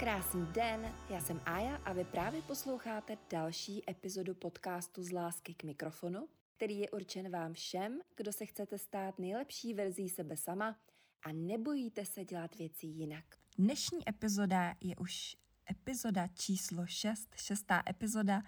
Krásný 0.00 0.46
den, 0.46 0.92
já 1.10 1.20
jsem 1.20 1.40
Aja 1.46 1.76
a 1.76 1.92
vy 1.92 2.04
právě 2.04 2.42
posloucháte 2.42 3.18
další 3.30 3.90
epizodu 3.90 4.34
podcastu 4.34 5.02
Z 5.02 5.12
lásky 5.12 5.54
k 5.54 5.64
mikrofonu, 5.64 6.28
který 6.56 6.78
je 6.78 6.90
určen 6.90 7.30
vám 7.30 7.52
všem, 7.52 8.00
kdo 8.16 8.32
se 8.32 8.46
chcete 8.46 8.78
stát 8.78 9.18
nejlepší 9.18 9.74
verzí 9.74 10.08
sebe 10.08 10.36
sama 10.36 10.76
a 11.22 11.32
nebojíte 11.32 12.04
se 12.04 12.24
dělat 12.24 12.54
věci 12.54 12.86
jinak. 12.86 13.24
Dnešní 13.58 14.08
epizoda 14.08 14.74
je 14.80 14.96
už 14.96 15.36
epizoda 15.70 16.26
číslo 16.26 16.86
6, 16.86 17.28
šestá 17.36 17.82
epizoda 17.88 18.42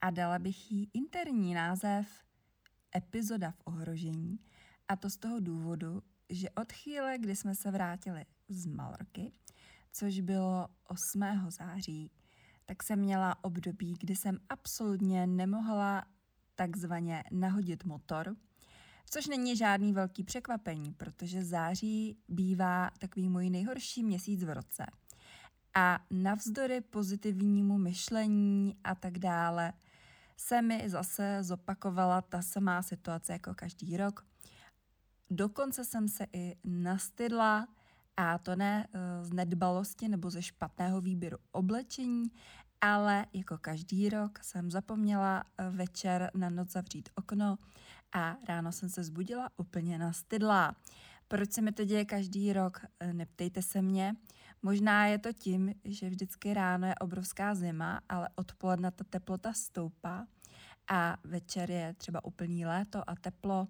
a 0.00 0.10
dala 0.10 0.38
bych 0.38 0.72
jí 0.72 0.90
interní 0.94 1.54
název 1.54 2.06
Epizoda 2.96 3.50
v 3.50 3.62
ohrožení 3.64 4.38
a 4.88 4.96
to 4.96 5.10
z 5.10 5.16
toho 5.16 5.40
důvodu, 5.40 6.02
že 6.30 6.50
od 6.50 6.72
chvíle, 6.72 7.18
kdy 7.18 7.36
jsme 7.36 7.54
se 7.54 7.70
vrátili 7.70 8.24
z 8.48 8.66
Malorky, 8.66 9.32
což 9.98 10.20
bylo 10.20 10.68
8. 10.84 11.50
září, 11.50 12.10
tak 12.64 12.82
jsem 12.82 12.98
měla 12.98 13.44
období, 13.44 13.94
kdy 14.00 14.16
jsem 14.16 14.38
absolutně 14.48 15.26
nemohla 15.26 16.04
takzvaně 16.54 17.24
nahodit 17.30 17.84
motor, 17.84 18.36
což 19.10 19.26
není 19.26 19.56
žádný 19.56 19.92
velký 19.92 20.24
překvapení, 20.24 20.92
protože 20.92 21.44
září 21.44 22.18
bývá 22.28 22.90
takový 22.98 23.28
můj 23.28 23.50
nejhorší 23.50 24.04
měsíc 24.04 24.44
v 24.44 24.54
roce. 24.54 24.86
A 25.74 25.98
navzdory 26.10 26.80
pozitivnímu 26.80 27.78
myšlení 27.78 28.76
a 28.84 28.94
tak 28.94 29.18
dále 29.18 29.72
se 30.36 30.62
mi 30.62 30.90
zase 30.90 31.38
zopakovala 31.42 32.22
ta 32.22 32.42
samá 32.42 32.82
situace 32.82 33.32
jako 33.32 33.54
každý 33.54 33.96
rok. 33.96 34.26
Dokonce 35.30 35.84
jsem 35.84 36.08
se 36.08 36.26
i 36.32 36.56
nastydla, 36.64 37.68
a 38.16 38.38
to 38.38 38.56
ne 38.56 38.86
eh, 38.92 39.24
z 39.24 39.32
nedbalosti 39.32 40.08
nebo 40.08 40.30
ze 40.30 40.42
špatného 40.42 41.00
výběru 41.00 41.38
oblečení, 41.52 42.30
ale 42.80 43.26
jako 43.32 43.58
každý 43.58 44.08
rok 44.08 44.38
jsem 44.42 44.70
zapomněla 44.70 45.44
eh, 45.58 45.70
večer 45.70 46.30
na 46.34 46.50
noc 46.50 46.72
zavřít 46.72 47.08
okno 47.14 47.58
a 48.12 48.36
ráno 48.48 48.72
jsem 48.72 48.88
se 48.88 49.04
zbudila 49.04 49.50
úplně 49.56 49.98
nastydlá. 49.98 50.76
Proč 51.28 51.52
se 51.52 51.60
mi 51.60 51.72
to 51.72 51.84
děje 51.84 52.04
každý 52.04 52.52
rok? 52.52 52.80
Eh, 53.00 53.12
neptejte 53.12 53.62
se 53.62 53.82
mě. 53.82 54.14
Možná 54.62 55.06
je 55.06 55.18
to 55.18 55.32
tím, 55.32 55.74
že 55.84 56.10
vždycky 56.10 56.54
ráno 56.54 56.86
je 56.86 56.94
obrovská 56.94 57.54
zima, 57.54 58.00
ale 58.08 58.28
odpoledne 58.34 58.90
ta 58.90 59.04
teplota 59.04 59.52
stoupá 59.52 60.26
a 60.88 61.16
večer 61.24 61.70
je 61.70 61.94
třeba 61.98 62.24
úplný 62.24 62.66
léto 62.66 63.10
a 63.10 63.16
teplo. 63.16 63.68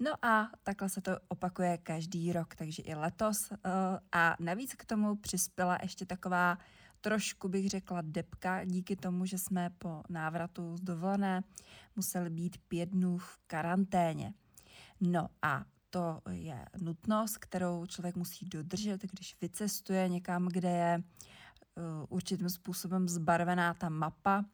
No 0.00 0.24
a 0.24 0.50
takhle 0.62 0.88
se 0.88 1.00
to 1.00 1.12
opakuje 1.28 1.78
každý 1.78 2.32
rok, 2.32 2.54
takže 2.54 2.82
i 2.82 2.94
letos. 2.94 3.50
Uh, 3.50 3.56
a 4.12 4.36
navíc 4.40 4.74
k 4.74 4.84
tomu 4.84 5.16
přispěla 5.16 5.78
ještě 5.82 6.06
taková 6.06 6.58
trošku 7.02 7.48
bych 7.48 7.68
řekla 7.68 8.00
depka 8.02 8.64
díky 8.64 8.96
tomu, 8.96 9.26
že 9.26 9.38
jsme 9.38 9.70
po 9.78 10.02
návratu 10.08 10.76
z 10.76 10.80
dovolené 10.80 11.42
museli 11.96 12.30
být 12.30 12.56
pět 12.68 12.88
dnů 12.88 13.18
v 13.18 13.38
karanténě. 13.46 14.34
No 15.00 15.28
a 15.42 15.64
to 15.90 16.20
je 16.30 16.64
nutnost, 16.80 17.38
kterou 17.38 17.86
člověk 17.86 18.16
musí 18.16 18.46
dodržet, 18.46 19.02
když 19.02 19.40
vycestuje 19.40 20.08
někam, 20.08 20.48
kde 20.48 20.70
je 20.70 21.02
uh, 21.02 21.84
určitým 22.08 22.50
způsobem 22.50 23.08
zbarvená 23.08 23.74
ta 23.74 23.88
mapa. 23.88 24.44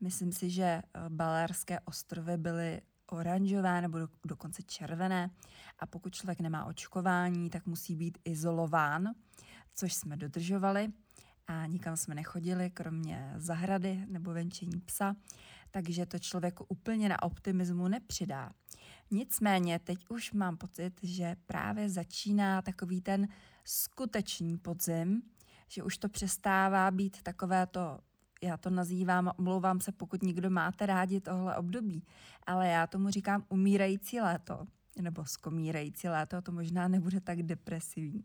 Myslím 0.00 0.32
si, 0.32 0.50
že 0.50 0.82
Balérské 1.08 1.80
ostrovy 1.80 2.36
byly 2.36 2.80
oranžové 3.12 3.80
nebo 3.80 3.98
do, 3.98 4.08
dokonce 4.24 4.62
červené 4.62 5.30
a 5.78 5.86
pokud 5.86 6.14
člověk 6.14 6.40
nemá 6.40 6.64
očkování, 6.64 7.50
tak 7.50 7.66
musí 7.66 7.96
být 7.96 8.18
izolován, 8.24 9.08
což 9.74 9.94
jsme 9.94 10.16
dodržovali 10.16 10.88
a 11.46 11.66
nikam 11.66 11.96
jsme 11.96 12.14
nechodili, 12.14 12.70
kromě 12.70 13.32
zahrady 13.36 14.04
nebo 14.08 14.32
venčení 14.32 14.80
psa, 14.80 15.16
takže 15.70 16.06
to 16.06 16.18
člověku 16.18 16.64
úplně 16.68 17.08
na 17.08 17.22
optimismu 17.22 17.88
nepřidá. 17.88 18.52
Nicméně 19.10 19.78
teď 19.78 19.98
už 20.08 20.32
mám 20.32 20.56
pocit, 20.56 20.92
že 21.02 21.36
právě 21.46 21.88
začíná 21.88 22.62
takový 22.62 23.00
ten 23.00 23.28
skutečný 23.64 24.58
podzim, 24.58 25.22
že 25.68 25.82
už 25.82 25.98
to 25.98 26.08
přestává 26.08 26.90
být 26.90 27.22
takové 27.22 27.66
to 27.66 27.98
já 28.42 28.56
to 28.56 28.70
nazývám, 28.70 29.32
omlouvám 29.38 29.80
se, 29.80 29.92
pokud 29.92 30.22
někdo 30.22 30.50
máte 30.50 30.86
rádi 30.86 31.20
tohle 31.20 31.56
období, 31.56 32.04
ale 32.46 32.68
já 32.68 32.86
tomu 32.86 33.10
říkám 33.10 33.44
umírající 33.48 34.20
léto, 34.20 34.66
nebo 35.00 35.24
skomírající 35.24 36.08
léto, 36.08 36.42
to 36.42 36.52
možná 36.52 36.88
nebude 36.88 37.20
tak 37.20 37.42
depresivní. 37.42 38.24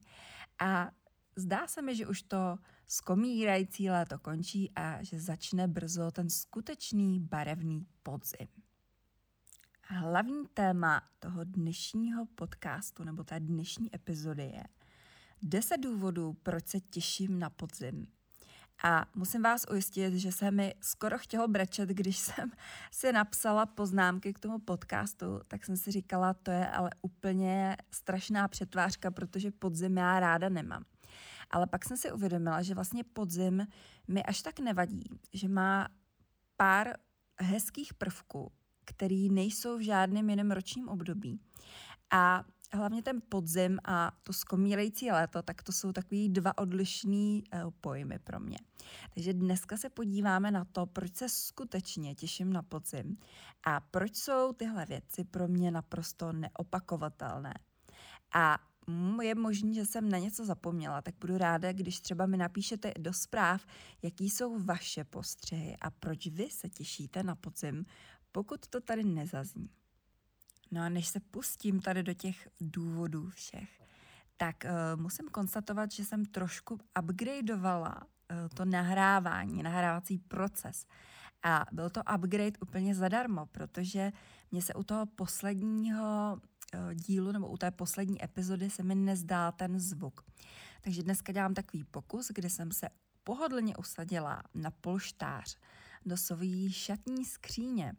A 0.59 0.91
zdá 1.35 1.67
se 1.67 1.81
mi, 1.81 1.95
že 1.95 2.07
už 2.07 2.21
to 2.21 2.57
skomírající 2.87 3.89
léto 3.89 4.19
končí 4.19 4.71
a 4.75 5.03
že 5.03 5.19
začne 5.19 5.67
brzo 5.67 6.11
ten 6.11 6.29
skutečný 6.29 7.19
barevný 7.19 7.87
podzim. 8.03 8.47
Hlavní 9.81 10.47
téma 10.53 11.01
toho 11.19 11.43
dnešního 11.43 12.25
podcastu 12.25 13.03
nebo 13.03 13.23
té 13.23 13.39
dnešní 13.39 13.95
epizody 13.95 14.43
je 14.43 14.63
10 15.41 15.77
důvodů, 15.77 16.33
proč 16.33 16.67
se 16.67 16.79
těším 16.79 17.39
na 17.39 17.49
podzim. 17.49 18.07
A 18.83 19.05
musím 19.15 19.41
vás 19.41 19.65
ujistit, 19.71 20.13
že 20.13 20.31
se 20.31 20.51
mi 20.51 20.75
skoro 20.81 21.17
chtělo 21.17 21.47
brečet, 21.47 21.89
když 21.89 22.17
jsem 22.19 22.51
si 22.91 23.11
napsala 23.11 23.65
poznámky 23.65 24.33
k 24.33 24.39
tomu 24.39 24.59
podcastu, 24.59 25.41
tak 25.47 25.65
jsem 25.65 25.77
si 25.77 25.91
říkala, 25.91 26.33
to 26.33 26.51
je 26.51 26.67
ale 26.67 26.89
úplně 27.01 27.77
strašná 27.91 28.47
přetvářka, 28.47 29.11
protože 29.11 29.51
podzim 29.51 29.97
já 29.97 30.19
ráda 30.19 30.49
nemám. 30.49 30.83
Ale 31.49 31.67
pak 31.67 31.85
jsem 31.85 31.97
si 31.97 32.11
uvědomila, 32.11 32.61
že 32.61 32.75
vlastně 32.75 33.03
podzim 33.03 33.67
mi 34.07 34.23
až 34.23 34.41
tak 34.41 34.59
nevadí, 34.59 35.03
že 35.33 35.47
má 35.47 35.87
pár 36.57 36.93
hezkých 37.41 37.93
prvků, 37.93 38.51
který 38.85 39.29
nejsou 39.29 39.77
v 39.77 39.81
žádném 39.81 40.29
jiném 40.29 40.51
ročním 40.51 40.89
období. 40.89 41.39
A 42.11 42.43
hlavně 42.75 43.03
ten 43.03 43.21
podzim 43.29 43.79
a 43.85 44.11
to 44.23 44.33
skomírající 44.33 45.11
léto, 45.11 45.41
tak 45.41 45.63
to 45.63 45.71
jsou 45.71 45.91
takový 45.91 46.29
dva 46.29 46.57
odlišný 46.57 47.43
uh, 47.53 47.71
pojmy 47.81 48.19
pro 48.19 48.39
mě. 48.39 48.57
Takže 49.13 49.33
dneska 49.33 49.77
se 49.77 49.89
podíváme 49.89 50.51
na 50.51 50.65
to, 50.65 50.85
proč 50.85 51.15
se 51.15 51.29
skutečně 51.29 52.15
těším 52.15 52.53
na 52.53 52.61
podzim 52.61 53.17
a 53.63 53.79
proč 53.79 54.15
jsou 54.15 54.53
tyhle 54.53 54.85
věci 54.85 55.23
pro 55.23 55.47
mě 55.47 55.71
naprosto 55.71 56.33
neopakovatelné. 56.33 57.53
A 58.33 58.57
je 59.21 59.35
možné, 59.35 59.73
že 59.73 59.85
jsem 59.85 60.09
na 60.09 60.17
něco 60.17 60.45
zapomněla, 60.45 61.01
tak 61.01 61.15
budu 61.19 61.37
ráda, 61.37 61.71
když 61.71 61.99
třeba 61.99 62.25
mi 62.25 62.37
napíšete 62.37 62.93
do 62.99 63.13
zpráv, 63.13 63.65
jaký 64.01 64.29
jsou 64.29 64.59
vaše 64.59 65.03
postřehy 65.03 65.77
a 65.81 65.91
proč 65.91 66.27
vy 66.27 66.49
se 66.49 66.69
těšíte 66.69 67.23
na 67.23 67.35
podzim, 67.35 67.85
pokud 68.31 68.67
to 68.67 68.81
tady 68.81 69.03
nezazní. 69.03 69.69
No 70.75 70.81
a 70.81 70.89
než 70.89 71.07
se 71.07 71.19
pustím 71.19 71.79
tady 71.79 72.03
do 72.03 72.13
těch 72.13 72.47
důvodů 72.61 73.29
všech, 73.29 73.81
tak 74.37 74.55
uh, 74.65 75.01
musím 75.01 75.25
konstatovat, 75.29 75.91
že 75.91 76.05
jsem 76.05 76.25
trošku 76.25 76.79
upgradeovala 77.01 77.95
uh, 78.01 78.37
to 78.53 78.65
nahrávání, 78.65 79.63
nahrávací 79.63 80.17
proces. 80.17 80.85
A 81.43 81.65
byl 81.71 81.89
to 81.89 82.01
upgrade 82.15 82.59
úplně 82.61 82.95
zadarmo, 82.95 83.45
protože 83.45 84.11
mě 84.51 84.61
se 84.61 84.73
u 84.73 84.83
toho 84.83 85.05
posledního 85.05 86.39
uh, 86.73 86.93
dílu 86.93 87.31
nebo 87.31 87.47
u 87.47 87.57
té 87.57 87.71
poslední 87.71 88.23
epizody 88.23 88.69
se 88.69 88.83
mi 88.83 88.95
nezdál 88.95 89.51
ten 89.51 89.79
zvuk. 89.79 90.25
Takže 90.81 91.03
dneska 91.03 91.31
dělám 91.31 91.53
takový 91.53 91.83
pokus, 91.83 92.31
kde 92.35 92.49
jsem 92.49 92.71
se 92.71 92.89
pohodlně 93.23 93.77
usadila 93.77 94.43
na 94.53 94.71
polštář 94.71 95.57
do 96.05 96.17
své 96.17 96.69
šatní 96.69 97.25
skříně. 97.25 97.93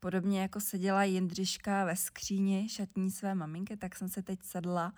Podobně 0.00 0.40
jako 0.40 0.60
seděla 0.60 1.04
Jindřiška 1.04 1.84
ve 1.84 1.96
skříni 1.96 2.68
šatní 2.68 3.10
své 3.10 3.34
maminky, 3.34 3.76
tak 3.76 3.96
jsem 3.96 4.08
se 4.08 4.22
teď 4.22 4.42
sedla, 4.42 4.92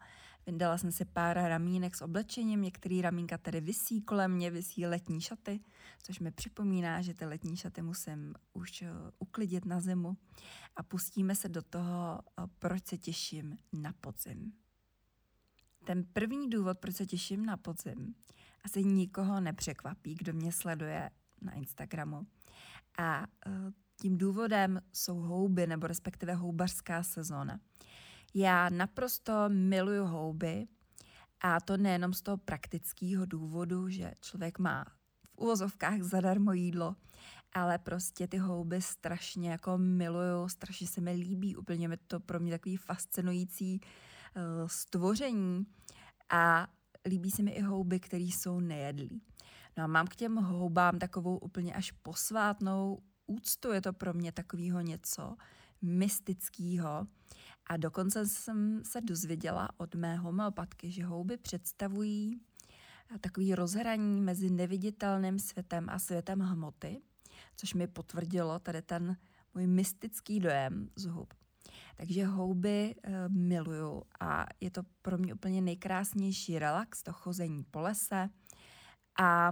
vyndala 0.47 0.79
jsem 0.79 0.93
si 0.93 1.05
pár 1.05 1.37
ramínek 1.37 1.97
s 1.97 2.02
oblečením, 2.02 2.62
některý 2.62 3.02
ramínka 3.02 3.38
tady 3.38 3.61
visí 3.61 4.02
kolem 4.02 4.32
mě, 4.32 4.50
visí 4.50 4.87
letní 4.87 5.20
šaty, 5.20 5.61
což 6.02 6.19
mi 6.20 6.31
připomíná, 6.31 7.02
že 7.02 7.14
ty 7.14 7.25
letní 7.25 7.56
šaty 7.56 7.82
musím 7.82 8.35
už 8.52 8.82
eh, 8.82 8.88
uklidit 9.19 9.64
na 9.64 9.81
zimu 9.81 10.17
a 10.76 10.82
pustíme 10.82 11.35
se 11.35 11.49
do 11.49 11.62
toho, 11.62 12.20
eh, 12.38 12.43
proč 12.58 12.87
se 12.87 12.99
těším 12.99 13.56
na 13.73 13.93
podzim. 14.00 14.53
Ten 15.85 16.05
první 16.12 16.50
důvod, 16.50 16.79
proč 16.79 16.96
se 16.96 17.06
těším 17.06 17.46
na 17.46 17.56
podzim, 17.56 18.14
asi 18.64 18.85
nikoho 18.85 19.41
nepřekvapí, 19.41 20.14
kdo 20.14 20.32
mě 20.32 20.53
sleduje 20.53 21.11
na 21.41 21.53
Instagramu. 21.53 22.26
A 22.99 23.26
uh, 23.46 23.73
tím 24.00 24.19
důvodem 24.19 24.81
jsou 24.93 25.20
houby, 25.20 25.67
nebo 25.67 25.87
respektive 25.87 26.35
houbařská 26.35 27.02
sezóna. 27.02 27.61
Já 28.35 28.69
naprosto 28.69 29.32
miluju 29.49 30.05
houby 30.05 30.67
a 31.41 31.61
to 31.61 31.76
nejenom 31.76 32.12
z 32.12 32.23
toho 32.23 32.37
praktického 32.37 33.26
důvodu, 33.26 33.88
že 33.88 34.12
člověk 34.20 34.58
má 34.58 34.85
v 35.25 35.38
uvozovkách 35.38 36.02
zadarmo 36.02 36.52
jídlo, 36.52 36.97
ale 37.52 37.79
prostě 37.79 38.26
ty 38.26 38.38
houby 38.38 38.82
strašně 38.82 39.50
jako 39.50 39.79
miluju, 39.79 40.49
strašně 40.49 40.87
se 40.87 41.00
mi 41.00 41.12
líbí, 41.12 41.56
úplně 41.56 41.88
mi 41.88 41.96
to 41.96 42.20
pro 42.20 42.41
mě 42.41 42.53
takový 42.53 42.76
fascinující 42.76 43.81
uh, 43.81 44.43
stvoření 44.67 45.67
a 46.31 46.69
líbí 47.06 47.31
se 47.31 47.43
mi 47.43 47.50
i 47.50 47.62
houby, 47.62 48.00
které 48.00 48.25
jsou 48.25 48.61
nejedlí. 48.61 49.23
No 49.76 49.85
a 49.85 49.87
mám 49.87 50.06
k 50.06 50.17
těm 50.17 50.37
houbám 50.37 50.99
takovou 50.99 51.38
úplně 51.38 51.75
až 51.75 51.91
posvátnou 51.91 53.03
úctu, 53.31 53.73
je 53.73 53.81
to 53.81 53.93
pro 53.93 54.15
mě 54.15 54.32
takového 54.32 54.81
něco 54.81 55.37
mystického. 55.82 57.06
A 57.67 57.77
dokonce 57.77 58.27
jsem 58.27 58.82
se 58.85 59.00
dozvěděla 59.00 59.69
od 59.77 59.94
mé 59.94 60.17
homeopatky, 60.17 60.91
že 60.91 61.05
houby 61.05 61.37
představují 61.37 62.41
takový 63.21 63.55
rozhraní 63.55 64.21
mezi 64.21 64.50
neviditelným 64.50 65.38
světem 65.38 65.87
a 65.91 65.99
světem 65.99 66.41
hmoty, 66.41 67.03
což 67.56 67.75
mi 67.75 67.87
potvrdilo 67.87 68.59
tady 68.59 68.82
ten 68.82 69.17
můj 69.55 69.67
mystický 69.67 70.41
dojem 70.41 70.91
z 70.97 71.05
hub. 71.06 71.35
Takže 71.97 72.27
houby 72.27 72.94
e, 73.03 73.29
miluju 73.29 74.03
a 74.21 74.47
je 74.61 74.71
to 74.71 74.82
pro 75.03 75.19
mě 75.19 75.35
úplně 75.35 75.61
nejkrásnější 75.61 76.59
relax, 76.59 77.03
to 77.03 77.12
chození 77.12 77.65
po 77.65 77.81
lese 77.81 78.29
a 79.21 79.50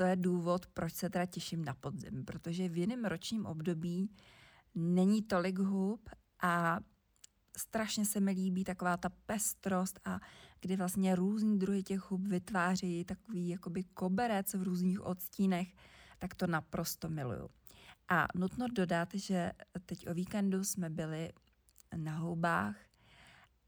to 0.00 0.06
je 0.06 0.16
důvod, 0.16 0.66
proč 0.66 0.94
se 0.94 1.10
teda 1.10 1.26
těším 1.26 1.64
na 1.64 1.74
podzim, 1.74 2.24
protože 2.24 2.68
v 2.68 2.78
jiném 2.78 3.04
ročním 3.04 3.46
období 3.46 4.10
není 4.74 5.22
tolik 5.22 5.58
hub 5.58 6.10
a 6.42 6.80
strašně 7.56 8.04
se 8.04 8.20
mi 8.20 8.30
líbí 8.30 8.64
taková 8.64 8.96
ta 8.96 9.08
pestrost 9.08 10.00
a 10.04 10.20
kdy 10.60 10.76
vlastně 10.76 11.16
různý 11.16 11.58
druhy 11.58 11.82
těch 11.82 12.10
hub 12.10 12.20
vytváří 12.20 13.04
takový 13.04 13.48
jakoby 13.48 13.84
koberec 13.84 14.54
v 14.54 14.62
různých 14.62 15.00
odstínech, 15.00 15.74
tak 16.18 16.34
to 16.34 16.46
naprosto 16.46 17.08
miluju. 17.08 17.48
A 18.08 18.26
nutno 18.34 18.66
dodat, 18.68 19.14
že 19.14 19.52
teď 19.86 20.08
o 20.08 20.14
víkendu 20.14 20.64
jsme 20.64 20.90
byli 20.90 21.32
na 21.96 22.16
houbách 22.16 22.76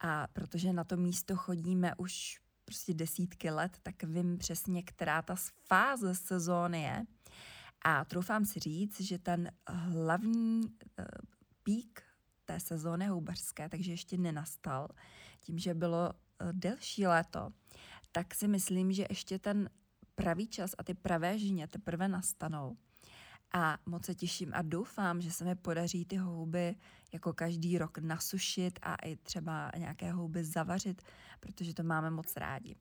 a 0.00 0.26
protože 0.32 0.72
na 0.72 0.84
to 0.84 0.96
místo 0.96 1.36
chodíme 1.36 1.94
už 1.96 2.41
prostě 2.72 2.94
desítky 2.94 3.50
let, 3.50 3.78
tak 3.82 4.02
vím 4.02 4.38
přesně, 4.38 4.82
která 4.82 5.22
ta 5.22 5.36
fáze 5.66 6.14
sezóny 6.14 6.82
je. 6.82 7.04
A 7.84 8.04
troufám 8.04 8.44
si 8.44 8.60
říct, 8.60 9.00
že 9.00 9.18
ten 9.18 9.50
hlavní 9.68 10.60
uh, 10.62 11.04
pík 11.62 12.02
té 12.44 12.60
sezóny 12.60 13.06
houbařské, 13.06 13.68
takže 13.68 13.92
ještě 13.92 14.18
nenastal, 14.18 14.88
tím, 15.40 15.58
že 15.58 15.74
bylo 15.74 16.10
uh, 16.10 16.52
delší 16.52 17.06
léto, 17.06 17.50
tak 18.12 18.34
si 18.34 18.48
myslím, 18.48 18.92
že 18.92 19.06
ještě 19.10 19.38
ten 19.38 19.70
pravý 20.14 20.48
čas 20.48 20.74
a 20.78 20.84
ty 20.84 20.94
pravé 20.94 21.38
žně 21.38 21.68
teprve 21.68 22.08
nastanou. 22.08 22.76
A 23.54 23.78
moc 23.86 24.04
se 24.04 24.14
těším 24.14 24.50
a 24.54 24.62
doufám, 24.62 25.20
že 25.20 25.30
se 25.30 25.44
mi 25.44 25.54
podaří 25.54 26.04
ty 26.04 26.16
houby 26.16 26.76
jako 27.12 27.32
každý 27.32 27.78
rok 27.78 27.98
nasušit 27.98 28.78
a 28.82 28.94
i 28.94 29.16
třeba 29.16 29.70
nějaké 29.76 30.12
houby 30.12 30.44
zavařit, 30.44 31.02
protože 31.40 31.74
to 31.74 31.82
máme 31.82 32.10
moc 32.10 32.36
rádi. 32.36 32.76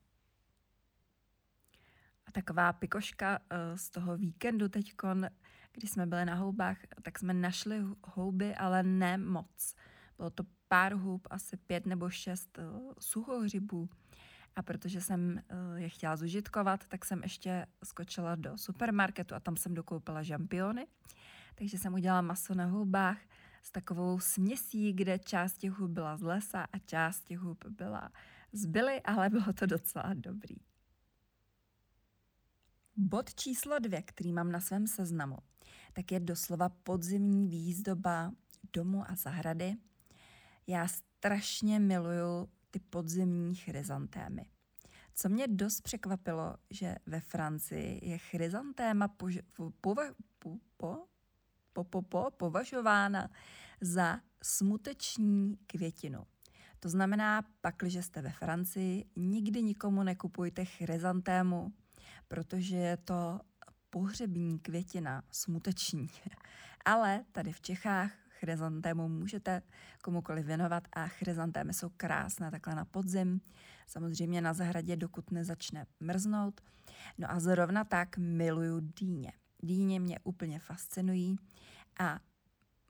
A 2.25 2.31
taková 2.31 2.73
pikoška 2.73 3.39
uh, 3.39 3.77
z 3.77 3.89
toho 3.89 4.17
víkendu 4.17 4.69
teďkon, 4.69 5.27
když 5.71 5.91
jsme 5.91 6.05
byli 6.05 6.25
na 6.25 6.35
houbách, 6.35 6.77
tak 7.01 7.19
jsme 7.19 7.33
našli 7.33 7.81
houby, 8.03 8.55
ale 8.55 8.83
ne 8.83 9.17
moc. 9.17 9.75
Bylo 10.17 10.29
to 10.29 10.43
pár 10.67 10.93
hub, 10.93 11.27
asi 11.31 11.57
pět 11.57 11.85
nebo 11.85 12.09
šest 12.09 12.57
uh, 12.57 12.93
suchohřibů. 12.99 13.89
A 14.55 14.61
protože 14.61 15.01
jsem 15.01 15.41
uh, 15.51 15.79
je 15.79 15.89
chtěla 15.89 16.15
zužitkovat, 16.15 16.87
tak 16.87 17.05
jsem 17.05 17.23
ještě 17.23 17.67
skočila 17.83 18.35
do 18.35 18.57
supermarketu 18.57 19.35
a 19.35 19.39
tam 19.39 19.57
jsem 19.57 19.73
dokoupila 19.73 20.23
žampiony. 20.23 20.87
Takže 21.55 21.77
jsem 21.77 21.93
udělala 21.93 22.21
maso 22.21 22.53
na 22.53 22.65
houbách 22.65 23.17
s 23.61 23.71
takovou 23.71 24.19
směsí, 24.19 24.93
kde 24.93 25.19
část 25.19 25.57
těch 25.57 25.71
hub 25.71 25.91
byla 25.91 26.17
z 26.17 26.21
lesa 26.21 26.67
a 26.73 26.79
část 26.79 27.21
těch 27.21 27.39
hub 27.39 27.65
byla 27.65 28.11
z 28.51 28.65
byly, 28.65 29.01
ale 29.01 29.29
bylo 29.29 29.53
to 29.53 29.65
docela 29.65 30.13
dobrý. 30.13 30.55
Bod 32.95 33.33
číslo 33.33 33.79
dvě, 33.79 34.01
který 34.01 34.33
mám 34.33 34.51
na 34.51 34.59
svém 34.59 34.87
seznamu, 34.87 35.37
tak 35.93 36.11
je 36.11 36.19
doslova 36.19 36.69
podzimní 36.69 37.47
výzdoba 37.47 38.31
domu 38.73 39.03
a 39.07 39.15
zahrady. 39.15 39.75
Já 40.67 40.87
strašně 40.87 41.79
miluju 41.79 42.49
ty 42.71 42.79
podzimní 42.79 43.55
chryzantémy. 43.55 44.45
Co 45.13 45.29
mě 45.29 45.47
dost 45.47 45.81
překvapilo, 45.81 46.55
že 46.69 46.95
ve 47.05 47.19
Francii 47.19 48.09
je 48.09 48.17
chryzantéma 48.17 49.15
považována 52.37 53.29
za 53.81 54.19
smuteční 54.43 55.57
květinu. 55.67 56.23
To 56.79 56.89
znamená, 56.89 57.41
pakliže 57.61 58.03
jste 58.03 58.21
ve 58.21 58.31
Francii, 58.31 59.05
nikdy 59.15 59.63
nikomu 59.63 60.03
nekupujte 60.03 60.65
chryzantému, 60.65 61.73
protože 62.27 62.75
je 62.75 62.97
to 62.97 63.39
pohřební 63.89 64.59
květina, 64.59 65.23
smuteční. 65.31 66.09
Ale 66.85 67.25
tady 67.31 67.53
v 67.53 67.61
Čechách 67.61 68.11
chryzantému 68.41 69.09
můžete 69.09 69.61
komukoliv 70.03 70.45
věnovat 70.45 70.83
a 70.93 71.07
chryzantémy 71.07 71.73
jsou 71.73 71.89
krásné 71.97 72.51
takhle 72.51 72.75
na 72.75 72.85
podzim, 72.85 73.41
samozřejmě 73.87 74.41
na 74.41 74.53
zahradě, 74.53 74.95
dokud 74.95 75.31
nezačne 75.31 75.85
mrznout. 75.99 76.61
No 77.17 77.31
a 77.31 77.39
zrovna 77.39 77.83
tak 77.83 78.17
miluju 78.17 78.79
dýně. 78.99 79.33
Dýně 79.63 79.99
mě 79.99 80.19
úplně 80.23 80.59
fascinují 80.59 81.35
a 81.99 82.19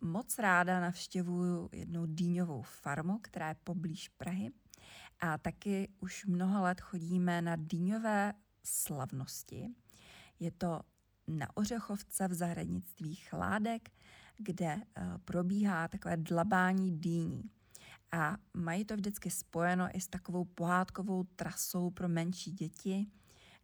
moc 0.01 0.39
ráda 0.39 0.79
navštěvuju 0.79 1.69
jednu 1.71 2.05
dýňovou 2.05 2.61
farmu, 2.61 3.19
která 3.19 3.49
je 3.49 3.55
poblíž 3.63 4.09
Prahy. 4.09 4.51
A 5.19 5.37
taky 5.37 5.89
už 5.99 6.25
mnoho 6.25 6.63
let 6.63 6.81
chodíme 6.81 7.41
na 7.41 7.55
dýňové 7.55 8.33
slavnosti. 8.63 9.69
Je 10.39 10.51
to 10.51 10.81
na 11.27 11.57
Ořechovce 11.57 12.27
v 12.27 12.33
zahradnictví 12.33 13.15
Chládek, 13.15 13.89
kde 14.37 14.75
uh, 14.75 15.17
probíhá 15.25 15.87
takové 15.87 16.17
dlabání 16.17 16.99
dýní. 16.99 17.43
A 18.11 18.37
mají 18.53 18.85
to 18.85 18.95
vždycky 18.95 19.29
spojeno 19.29 19.87
i 19.93 20.01
s 20.01 20.07
takovou 20.07 20.45
pohádkovou 20.45 21.23
trasou 21.23 21.89
pro 21.89 22.09
menší 22.09 22.51
děti, 22.51 23.07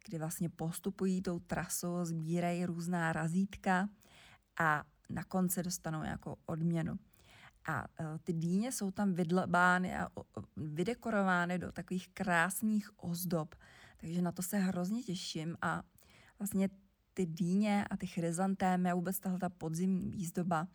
kdy 0.08 0.18
vlastně 0.18 0.48
postupují 0.48 1.22
tou 1.22 1.38
trasou, 1.38 2.04
sbírají 2.04 2.66
různá 2.66 3.12
razítka 3.12 3.88
a 4.60 4.84
na 5.10 5.24
konci 5.24 5.62
dostanou 5.62 6.02
nějakou 6.02 6.36
odměnu. 6.46 6.98
A 7.68 7.82
uh, 7.82 8.06
ty 8.24 8.32
dýně 8.32 8.72
jsou 8.72 8.90
tam 8.90 9.14
vydlabány 9.14 9.96
a 9.96 10.08
vydekorovány 10.56 11.58
do 11.58 11.72
takových 11.72 12.08
krásných 12.08 12.90
ozdob, 12.96 13.54
takže 13.96 14.22
na 14.22 14.32
to 14.32 14.42
se 14.42 14.58
hrozně 14.58 15.02
těším 15.02 15.56
a 15.62 15.82
vlastně 16.38 16.68
ty 17.18 17.26
dýně 17.26 17.84
a 17.90 17.96
ty 17.96 18.06
chryzantémy 18.06 18.90
a 18.90 18.94
vůbec 18.94 19.20
tahle 19.20 19.38
ta 19.38 19.48
podzimní 19.48 20.10
výzdoba, 20.10 20.68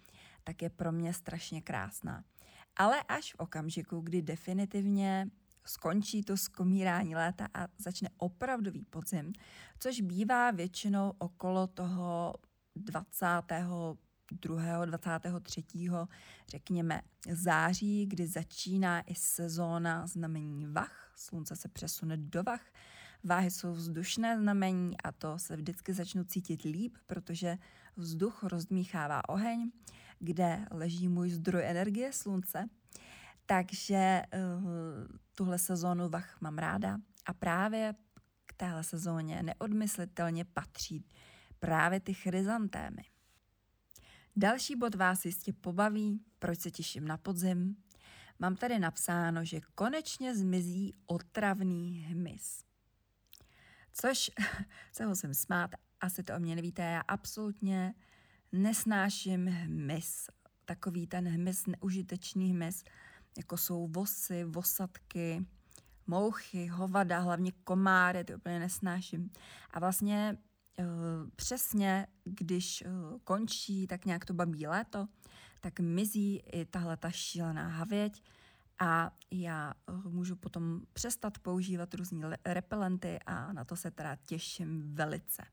tak 0.43 0.61
je 0.61 0.69
pro 0.69 0.91
mě 0.91 1.13
strašně 1.13 1.61
krásná. 1.61 2.23
Ale 2.75 3.03
až 3.03 3.33
v 3.33 3.39
okamžiku, 3.39 4.01
kdy 4.01 4.21
definitivně 4.21 5.27
skončí 5.65 6.23
to 6.23 6.37
skomírání 6.37 7.15
léta 7.15 7.47
a 7.53 7.67
začne 7.77 8.09
opravdový 8.17 8.85
podzim, 8.85 9.33
což 9.79 10.01
bývá 10.01 10.51
většinou 10.51 11.13
okolo 11.17 11.67
toho 11.67 12.35
22. 12.75 13.97
23. 14.85 15.63
řekněme 16.49 17.01
září, 17.31 18.05
kdy 18.05 18.27
začíná 18.27 19.01
i 19.01 19.15
sezóna 19.15 20.07
znamení 20.07 20.65
vach, 20.67 21.13
slunce 21.15 21.55
se 21.55 21.67
přesune 21.67 22.17
do 22.17 22.43
vach 22.43 22.65
Váhy 23.23 23.51
jsou 23.51 23.73
vzdušné 23.73 24.39
znamení 24.39 25.01
a 25.01 25.11
to 25.11 25.39
se 25.39 25.55
vždycky 25.55 25.93
začnu 25.93 26.23
cítit 26.23 26.61
líp, 26.61 26.97
protože 27.07 27.57
vzduch 27.95 28.43
rozdmíchává 28.43 29.29
oheň, 29.29 29.71
kde 30.19 30.65
leží 30.71 31.07
můj 31.07 31.29
zdroj 31.29 31.63
energie, 31.65 32.13
slunce. 32.13 32.69
Takže 33.45 34.21
uh, 34.33 35.07
tuhle 35.35 35.59
sezónu 35.59 36.09
vach 36.09 36.41
mám 36.41 36.57
ráda 36.57 36.97
a 37.25 37.33
právě 37.33 37.95
k 38.45 38.53
téhle 38.53 38.83
sezóně 38.83 39.43
neodmyslitelně 39.43 40.45
patří 40.45 41.05
právě 41.59 41.99
ty 41.99 42.13
chryzantémy. 42.13 43.03
Další 44.35 44.75
bod 44.75 44.95
vás 44.95 45.25
jistě 45.25 45.53
pobaví, 45.53 46.21
proč 46.39 46.59
se 46.59 46.71
těším 46.71 47.07
na 47.07 47.17
podzim. 47.17 47.75
Mám 48.39 48.55
tady 48.55 48.79
napsáno, 48.79 49.45
že 49.45 49.61
konečně 49.75 50.35
zmizí 50.35 50.93
otravný 51.05 51.99
hmyz. 51.99 52.72
Což 53.93 54.31
se 54.91 55.07
musím 55.07 55.33
smát, 55.33 55.71
asi 56.01 56.23
to 56.23 56.35
o 56.35 56.39
mě 56.39 56.55
nevíte, 56.55 56.81
já 56.81 57.01
absolutně 57.07 57.93
nesnáším 58.51 59.47
hmyz. 59.47 60.29
Takový 60.65 61.07
ten 61.07 61.27
hmyz, 61.27 61.65
neužitečný 61.65 62.49
hmyz, 62.49 62.83
jako 63.37 63.57
jsou 63.57 63.87
vosy, 63.87 64.43
vosatky, 64.43 65.45
mouchy, 66.07 66.67
hovada, 66.67 67.19
hlavně 67.19 67.51
komáry, 67.63 68.23
to 68.23 68.33
úplně 68.33 68.59
nesnáším. 68.59 69.31
A 69.71 69.79
vlastně 69.79 70.37
uh, 70.79 70.85
přesně, 71.35 72.07
když 72.23 72.83
uh, 72.85 73.19
končí 73.23 73.87
tak 73.87 74.05
nějak 74.05 74.25
to 74.25 74.33
babí 74.33 74.67
léto, 74.67 75.07
tak 75.61 75.79
mizí 75.79 76.43
i 76.51 76.65
tahle 76.65 76.97
ta 76.97 77.11
šílená 77.11 77.67
havěť 77.67 78.23
a 78.79 79.11
já 79.31 79.73
eh, 79.73 79.93
můžu 80.09 80.35
potom 80.35 80.81
přestat 80.93 81.39
používat 81.39 81.93
různé 81.93 82.37
repelenty 82.45 83.19
a 83.25 83.53
na 83.53 83.65
to 83.65 83.75
se 83.75 83.91
teda 83.91 84.15
těším 84.15 84.95
velice. 84.95 85.45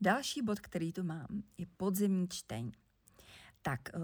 Další 0.00 0.42
bod, 0.42 0.60
který 0.60 0.92
tu 0.92 1.02
mám, 1.02 1.42
je 1.58 1.66
podzimní 1.76 2.28
čtení. 2.28 2.72
Tak 3.62 3.80
eh, 3.94 3.98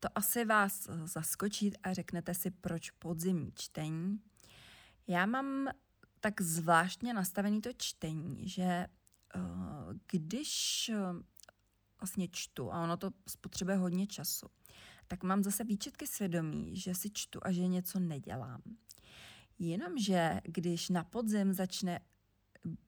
to 0.00 0.08
asi 0.14 0.44
vás 0.44 0.88
eh, 0.88 1.06
zaskočí 1.06 1.76
a 1.76 1.92
řeknete 1.92 2.34
si, 2.34 2.50
proč 2.50 2.90
podzimní 2.90 3.52
čtení. 3.54 4.20
Já 5.06 5.26
mám 5.26 5.68
tak 6.20 6.40
zvláštně 6.40 7.14
nastavený 7.14 7.60
to 7.60 7.70
čtení, 7.76 8.48
že 8.48 8.86
když 10.06 10.90
vlastně 12.00 12.28
čtu 12.28 12.72
a 12.72 12.82
ono 12.82 12.96
to 12.96 13.10
spotřebuje 13.28 13.76
hodně 13.76 14.06
času, 14.06 14.46
tak 15.14 15.22
mám 15.22 15.42
zase 15.42 15.64
výčetky 15.64 16.06
svědomí, 16.06 16.76
že 16.76 16.94
si 16.94 17.10
čtu 17.10 17.40
a 17.42 17.52
že 17.52 17.66
něco 17.66 17.98
nedělám. 17.98 18.62
Jenomže 19.58 20.40
když 20.44 20.88
na 20.88 21.04
podzim 21.04 21.52
začne 21.52 22.00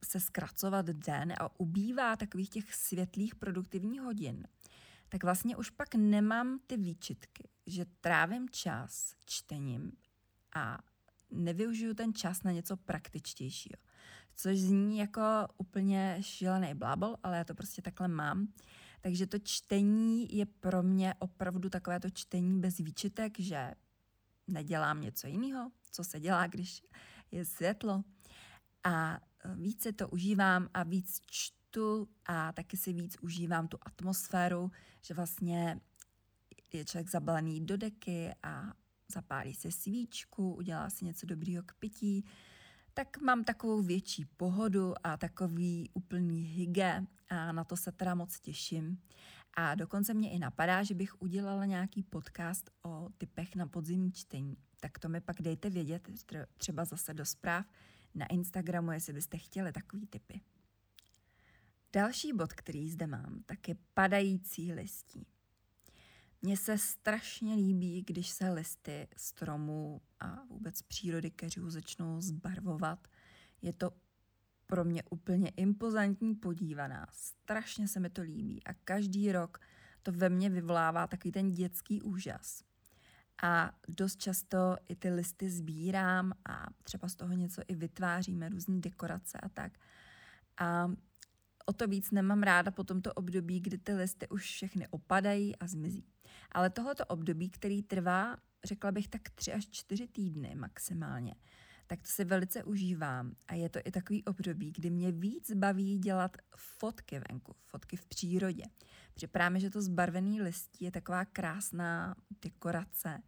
se 0.04 0.21
zkracovat 0.21 0.87
den 0.87 1.35
a 1.40 1.61
ubývá 1.61 2.16
takových 2.16 2.50
těch 2.50 2.75
světlých 2.75 3.35
produktivních 3.35 4.00
hodin, 4.00 4.49
tak 5.09 5.25
vlastně 5.25 5.56
už 5.56 5.71
pak 5.71 5.95
nemám 5.95 6.59
ty 6.66 6.76
výčitky, 6.76 7.49
že 7.66 7.87
trávím 8.00 8.49
čas 8.49 9.14
čtením 9.25 9.92
a 10.54 10.78
nevyužiju 11.30 11.95
ten 11.95 12.14
čas 12.14 12.42
na 12.42 12.52
něco 12.52 12.76
praktičtějšího. 12.76 13.78
Což 14.37 14.59
zní 14.59 14.99
jako 14.99 15.23
úplně 15.59 16.18
šílený 16.21 16.75
blábol, 16.75 17.16
ale 17.23 17.37
já 17.37 17.45
to 17.45 17.54
prostě 17.54 17.83
takhle 17.83 18.09
mám. 18.09 18.49
Takže 19.06 19.26
to 19.26 19.38
čtení 19.38 20.36
je 20.36 20.46
pro 20.46 20.82
mě 20.82 21.14
opravdu 21.18 21.70
takové 21.70 22.00
to 22.00 22.10
čtení 22.10 22.60
bez 22.60 22.78
výčitek, 22.78 23.40
že 23.40 23.75
nedělám 24.46 25.00
něco 25.00 25.26
jiného, 25.26 25.70
co 25.90 26.04
se 26.04 26.20
dělá, 26.20 26.46
když 26.46 26.82
je 27.30 27.44
světlo. 27.44 28.04
A 28.84 29.20
více 29.54 29.92
to 29.92 30.08
užívám 30.08 30.68
a 30.75 30.82
víc 30.82 31.20
čtu 31.26 32.08
a 32.25 32.52
taky 32.52 32.76
si 32.76 32.92
víc 32.92 33.16
užívám 33.20 33.68
tu 33.68 33.78
atmosféru, 33.82 34.70
že 35.02 35.14
vlastně 35.14 35.80
je 36.72 36.84
člověk 36.84 37.10
zabalený 37.10 37.66
do 37.66 37.76
deky 37.76 38.34
a 38.42 38.75
zapálí 39.12 39.54
si 39.54 39.72
svíčku, 39.72 40.54
udělá 40.54 40.90
si 40.90 41.04
něco 41.04 41.26
dobrýho 41.26 41.62
k 41.62 41.75
pití, 41.75 42.25
tak 42.99 43.21
mám 43.21 43.45
takovou 43.45 43.83
větší 43.83 44.25
pohodu 44.25 44.95
a 45.07 45.17
takový 45.17 45.91
úplný 45.95 46.43
hygge 46.43 47.07
a 47.29 47.53
na 47.53 47.65
to 47.65 47.76
se 47.76 47.93
teda 47.93 48.15
moc 48.15 48.41
těším. 48.41 49.03
A 49.55 49.75
dokonce 49.75 50.15
mě 50.15 50.31
i 50.31 50.38
napadá, 50.38 50.83
že 50.83 50.95
bych 50.95 51.23
udělala 51.23 51.65
nějaký 51.65 52.03
podcast 52.03 52.71
o 52.83 53.09
typech 53.19 53.57
na 53.57 53.67
podzimní 53.67 54.12
čtení. 54.12 54.57
Tak 54.81 54.99
to 54.99 55.09
mi 55.09 55.21
pak 55.21 55.43
dejte 55.43 55.71
vědět, 55.71 56.11
třeba 56.57 56.85
zase 56.85 57.15
do 57.15 57.25
zpráv 57.25 57.67
na 58.15 58.26
Instagramu, 58.26 58.93
jestli 58.93 59.12
byste 59.12 59.38
chtěli 59.38 59.73
takový 59.73 60.07
typy. 60.07 60.41
Další 61.93 62.33
bod, 62.33 62.53
který 62.53 62.91
zde 62.91 63.07
mám, 63.07 63.43
tak 63.47 63.69
je 63.69 63.76
padající 63.95 64.73
listí. 64.73 65.26
Mně 66.47 66.57
se 66.57 66.79
strašně 66.79 67.55
líbí, 67.55 68.03
když 68.03 68.29
se 68.29 68.50
listy 68.50 69.09
stromů 69.17 70.00
a 70.21 70.45
vůbec 70.50 70.83
přírody 70.83 71.31
keřů 71.31 71.71
začnou 71.71 72.21
zbarvovat. 72.21 73.09
Je 73.62 73.73
to 73.73 73.91
pro 74.67 74.85
mě 74.85 75.03
úplně 75.11 75.49
impozantní 75.49 76.35
podívaná. 76.35 77.07
Strašně 77.12 77.88
se 77.88 78.00
mi 78.00 78.11
to 78.11 78.23
líbí 78.23 78.65
a 78.65 78.75
každý 78.75 79.33
rok 79.33 79.61
to 80.03 80.12
ve 80.12 80.29
mně 80.29 80.50
vyvolává 80.50 81.07
takový 81.07 81.33
ten 81.33 81.53
dětský 81.53 82.03
úžas. 82.03 82.62
A 83.43 83.73
dost 83.88 84.17
často 84.17 84.76
i 84.88 84.97
ty 84.97 85.11
listy 85.11 85.50
sbírám 85.50 86.33
a 86.49 86.67
třeba 86.83 87.09
z 87.09 87.15
toho 87.15 87.33
něco 87.33 87.62
i 87.69 87.75
vytváříme, 87.75 88.49
různé 88.49 88.81
dekorace 88.81 89.38
a 89.38 89.49
tak. 89.49 89.79
A 90.59 90.91
o 91.66 91.73
to 91.73 91.87
víc 91.87 92.11
nemám 92.11 92.42
ráda 92.42 92.70
po 92.70 92.85
tomto 92.85 93.12
období, 93.12 93.61
kdy 93.61 93.78
ty 93.78 93.94
listy 93.94 94.28
už 94.28 94.42
všechny 94.42 94.88
opadají 94.88 95.56
a 95.56 95.66
zmizí. 95.66 96.04
Ale 96.52 96.70
tohleto 96.70 97.04
období, 97.04 97.50
který 97.50 97.82
trvá, 97.82 98.37
řekla 98.64 98.92
bych 98.92 99.08
tak 99.08 99.30
tři 99.30 99.52
až 99.52 99.68
čtyři 99.70 100.06
týdny 100.06 100.54
maximálně, 100.54 101.35
tak 101.87 102.02
to 102.02 102.08
si 102.08 102.25
velice 102.25 102.64
užívám. 102.64 103.35
A 103.49 103.54
je 103.54 103.68
to 103.68 103.78
i 103.85 103.90
takový 103.90 104.25
období, 104.25 104.73
kdy 104.73 104.90
mě 104.90 105.12
víc 105.12 105.52
baví 105.54 105.99
dělat 105.99 106.37
fotky 106.56 107.20
venku, 107.30 107.54
fotky 107.64 107.96
v 107.96 108.06
přírodě. 108.06 108.64
Připravíme, 109.14 109.61
že 109.61 109.70
to 109.70 109.82
zbarvený 109.82 110.42
listí 110.42 110.85
je 110.85 110.90
taková 110.90 111.25
krásná 111.25 112.14
dekorace 112.42 113.23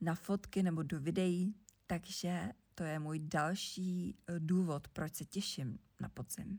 na 0.00 0.14
fotky 0.14 0.62
nebo 0.62 0.82
do 0.82 1.00
videí, 1.00 1.54
takže 1.86 2.52
to 2.74 2.84
je 2.84 2.98
můj 2.98 3.18
další 3.18 4.18
důvod, 4.38 4.88
proč 4.88 5.14
se 5.14 5.24
těším 5.24 5.78
na 6.00 6.08
podzim. 6.08 6.58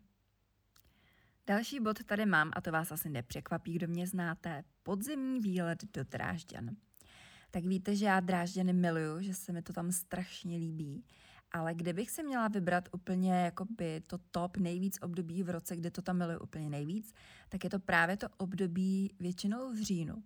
Další 1.47 1.79
bod 1.79 2.03
tady 2.03 2.25
mám, 2.25 2.51
a 2.53 2.61
to 2.61 2.71
vás 2.71 2.91
asi 2.91 3.09
nepřekvapí, 3.09 3.73
kdo 3.73 3.87
mě 3.87 4.07
znáte, 4.07 4.63
podzimní 4.83 5.39
výlet 5.39 5.83
do 5.93 6.03
Drážďan. 6.03 6.69
Tak 7.51 7.65
víte, 7.65 7.95
že 7.95 8.05
já 8.05 8.19
Drážďany 8.19 8.73
miluju, 8.73 9.21
že 9.21 9.33
se 9.33 9.51
mi 9.51 9.61
to 9.61 9.73
tam 9.73 9.91
strašně 9.91 10.57
líbí. 10.57 11.05
Ale 11.51 11.73
kdybych 11.73 12.11
si 12.11 12.23
měla 12.23 12.47
vybrat 12.47 12.89
úplně 12.91 13.33
jakoby 13.33 14.01
to 14.07 14.17
top 14.31 14.57
nejvíc 14.57 14.97
období 15.01 15.43
v 15.43 15.49
roce, 15.49 15.75
kde 15.75 15.91
to 15.91 16.01
tam 16.01 16.17
miluju 16.17 16.39
úplně 16.39 16.69
nejvíc, 16.69 17.13
tak 17.49 17.63
je 17.63 17.69
to 17.69 17.79
právě 17.79 18.17
to 18.17 18.27
období 18.37 19.15
většinou 19.19 19.73
v 19.73 19.83
říjnu. 19.83 20.23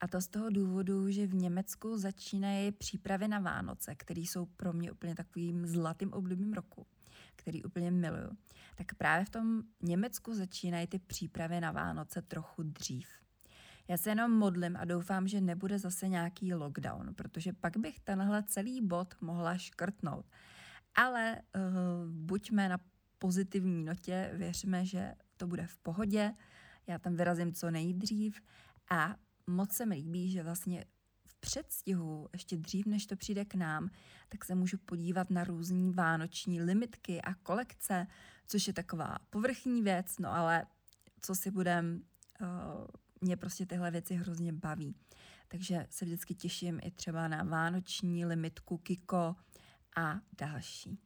A 0.00 0.08
to 0.08 0.20
z 0.20 0.28
toho 0.28 0.50
důvodu, 0.50 1.10
že 1.10 1.26
v 1.26 1.34
Německu 1.34 1.98
začínají 1.98 2.72
přípravy 2.72 3.28
na 3.28 3.38
Vánoce, 3.38 3.94
které 3.94 4.20
jsou 4.20 4.46
pro 4.46 4.72
mě 4.72 4.92
úplně 4.92 5.14
takovým 5.14 5.66
zlatým 5.66 6.12
obdobím 6.12 6.52
roku 6.52 6.86
který 7.36 7.64
úplně 7.64 7.90
miluju, 7.90 8.36
tak 8.74 8.94
právě 8.94 9.24
v 9.24 9.30
tom 9.30 9.62
Německu 9.82 10.34
začínají 10.34 10.86
ty 10.86 10.98
přípravy 10.98 11.60
na 11.60 11.70
Vánoce 11.70 12.22
trochu 12.22 12.62
dřív. 12.62 13.08
Já 13.88 13.96
se 13.96 14.10
jenom 14.10 14.32
modlím 14.32 14.76
a 14.76 14.84
doufám, 14.84 15.28
že 15.28 15.40
nebude 15.40 15.78
zase 15.78 16.08
nějaký 16.08 16.54
lockdown, 16.54 17.14
protože 17.14 17.52
pak 17.52 17.76
bych 17.76 18.00
tenhle 18.00 18.42
celý 18.42 18.86
bod 18.86 19.14
mohla 19.20 19.58
škrtnout. 19.58 20.26
Ale 20.94 21.42
uh, 21.56 21.62
buďme 22.10 22.68
na 22.68 22.78
pozitivní 23.18 23.84
notě, 23.84 24.30
věřme, 24.34 24.84
že 24.86 25.14
to 25.36 25.46
bude 25.46 25.66
v 25.66 25.76
pohodě, 25.76 26.34
já 26.86 26.98
tam 26.98 27.16
vyrazím 27.16 27.52
co 27.52 27.70
nejdřív 27.70 28.40
a 28.90 29.16
moc 29.46 29.72
se 29.72 29.86
mi 29.86 29.94
líbí, 29.94 30.30
že 30.30 30.42
vlastně 30.42 30.84
předstihu, 31.40 32.28
ještě 32.32 32.56
dřív, 32.56 32.86
než 32.86 33.06
to 33.06 33.16
přijde 33.16 33.44
k 33.44 33.54
nám, 33.54 33.90
tak 34.28 34.44
se 34.44 34.54
můžu 34.54 34.78
podívat 34.78 35.30
na 35.30 35.44
různé 35.44 35.92
vánoční 35.92 36.62
limitky 36.62 37.22
a 37.22 37.34
kolekce, 37.34 38.06
což 38.46 38.66
je 38.66 38.72
taková 38.72 39.18
povrchní 39.30 39.82
věc, 39.82 40.18
no 40.18 40.32
ale 40.32 40.66
co 41.20 41.34
si 41.34 41.50
budem, 41.50 42.02
uh, 42.40 42.86
mě 43.20 43.36
prostě 43.36 43.66
tyhle 43.66 43.90
věci 43.90 44.14
hrozně 44.14 44.52
baví. 44.52 44.94
Takže 45.48 45.86
se 45.90 46.04
vždycky 46.04 46.34
těším 46.34 46.80
i 46.82 46.90
třeba 46.90 47.28
na 47.28 47.42
vánoční 47.42 48.26
limitku 48.26 48.78
Kiko 48.78 49.36
a 49.96 50.20
další. 50.38 50.98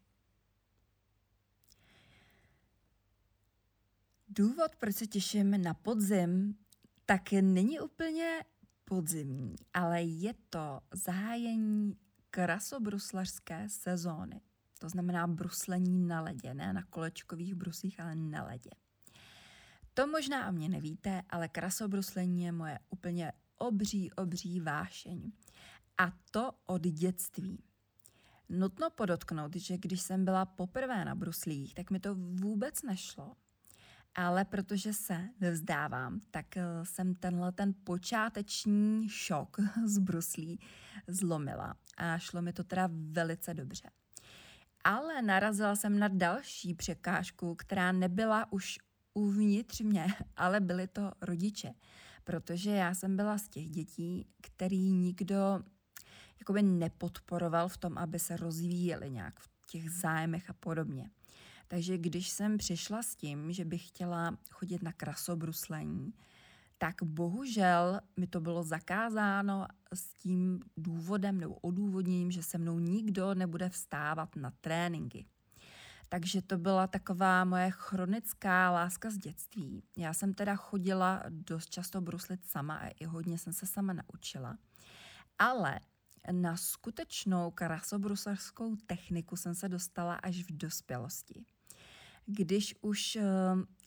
Důvod, 4.28 4.76
proč 4.76 4.96
se 4.96 5.06
těším 5.06 5.62
na 5.62 5.74
podzim, 5.74 6.58
tak 7.06 7.32
není 7.32 7.80
úplně 7.80 8.44
podzimní, 8.90 9.56
ale 9.74 10.02
je 10.02 10.34
to 10.50 10.80
zahájení 10.92 11.96
krasobruslařské 12.30 13.68
sezóny. 13.68 14.40
To 14.78 14.88
znamená 14.88 15.26
bruslení 15.26 16.06
na 16.06 16.20
ledě, 16.20 16.54
ne 16.54 16.72
na 16.72 16.82
kolečkových 16.82 17.54
bruslích, 17.54 18.00
ale 18.00 18.14
na 18.14 18.44
ledě. 18.44 18.70
To 19.94 20.06
možná 20.06 20.48
o 20.48 20.52
mě 20.52 20.68
nevíte, 20.68 21.22
ale 21.30 21.48
krasobruslení 21.48 22.44
je 22.44 22.52
moje 22.52 22.78
úplně 22.88 23.32
obří, 23.58 24.12
obří 24.12 24.60
vášeň. 24.60 25.32
A 25.98 26.12
to 26.30 26.52
od 26.66 26.82
dětství. 26.82 27.62
Nutno 28.48 28.90
podotknout, 28.90 29.56
že 29.56 29.78
když 29.78 30.00
jsem 30.00 30.24
byla 30.24 30.46
poprvé 30.46 31.04
na 31.04 31.14
bruslích, 31.14 31.74
tak 31.74 31.90
mi 31.90 32.00
to 32.00 32.14
vůbec 32.14 32.82
nešlo 32.82 33.36
ale 34.14 34.44
protože 34.44 34.92
se 34.92 35.28
nevzdávám, 35.40 36.20
tak 36.30 36.56
eh, 36.56 36.64
jsem 36.82 37.14
tenhle 37.14 37.52
ten 37.52 37.74
počáteční 37.84 39.08
šok 39.08 39.56
z 39.86 39.98
bruslí 39.98 40.60
zlomila 41.06 41.74
a 41.96 42.18
šlo 42.18 42.42
mi 42.42 42.52
to 42.52 42.64
teda 42.64 42.88
velice 42.92 43.54
dobře. 43.54 43.90
Ale 44.84 45.22
narazila 45.22 45.76
jsem 45.76 45.98
na 45.98 46.08
další 46.08 46.74
překážku, 46.74 47.54
která 47.54 47.92
nebyla 47.92 48.52
už 48.52 48.78
uvnitř 49.14 49.80
mě, 49.80 50.06
ale 50.36 50.60
byly 50.60 50.88
to 50.88 51.12
rodiče. 51.20 51.74
Protože 52.24 52.70
já 52.70 52.94
jsem 52.94 53.16
byla 53.16 53.38
z 53.38 53.48
těch 53.48 53.70
dětí, 53.70 54.26
který 54.42 54.92
nikdo 54.92 55.62
jakoby 56.40 56.62
nepodporoval 56.62 57.68
v 57.68 57.76
tom, 57.76 57.98
aby 57.98 58.18
se 58.18 58.36
rozvíjeli 58.36 59.10
nějak 59.10 59.40
v 59.40 59.48
těch 59.66 59.90
zájmech 59.90 60.50
a 60.50 60.52
podobně. 60.52 61.10
Takže 61.72 61.98
když 61.98 62.28
jsem 62.28 62.58
přišla 62.58 63.02
s 63.02 63.16
tím, 63.16 63.52
že 63.52 63.64
bych 63.64 63.88
chtěla 63.88 64.36
chodit 64.50 64.82
na 64.82 64.92
krasobruslení, 64.92 66.14
tak 66.78 66.94
bohužel 67.02 68.00
mi 68.16 68.26
to 68.26 68.40
bylo 68.40 68.62
zakázáno 68.62 69.66
s 69.94 70.14
tím 70.14 70.60
důvodem 70.76 71.40
nebo 71.40 71.54
odůvodněním, 71.54 72.30
že 72.30 72.42
se 72.42 72.58
mnou 72.58 72.78
nikdo 72.78 73.34
nebude 73.34 73.68
vstávat 73.68 74.36
na 74.36 74.52
tréninky. 74.60 75.26
Takže 76.08 76.42
to 76.42 76.58
byla 76.58 76.86
taková 76.86 77.44
moje 77.44 77.70
chronická 77.70 78.70
láska 78.70 79.10
z 79.10 79.18
dětství. 79.18 79.82
Já 79.96 80.14
jsem 80.14 80.34
teda 80.34 80.56
chodila 80.56 81.22
dost 81.28 81.70
často 81.70 82.00
bruslit 82.00 82.44
sama 82.44 82.76
a 82.76 82.88
i 82.88 83.04
hodně 83.04 83.38
jsem 83.38 83.52
se 83.52 83.66
sama 83.66 83.92
naučila. 83.92 84.58
Ale 85.38 85.80
na 86.32 86.56
skutečnou 86.56 87.50
krasobruslerskou 87.50 88.76
techniku 88.76 89.36
jsem 89.36 89.54
se 89.54 89.68
dostala 89.68 90.14
až 90.14 90.36
v 90.42 90.56
dospělosti. 90.56 91.44
Když 92.26 92.74
už 92.80 93.16
uh, 93.16 93.22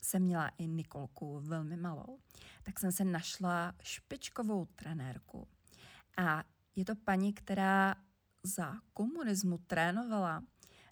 jsem 0.02 0.22
měla 0.22 0.48
i 0.58 0.68
Nikolku 0.68 1.40
velmi 1.40 1.78
malou, 1.78 2.20
tak 2.64 2.80
jsem 2.80 2.92
se 2.92 3.04
našla 3.04 3.74
špičkovou 3.82 4.66
trenérku. 4.66 5.48
A 6.18 6.44
je 6.76 6.86
to 6.86 6.96
paní, 6.96 7.34
která 7.34 7.96
za 8.44 8.74
komunismu 8.94 9.58
trénovala 9.58 10.44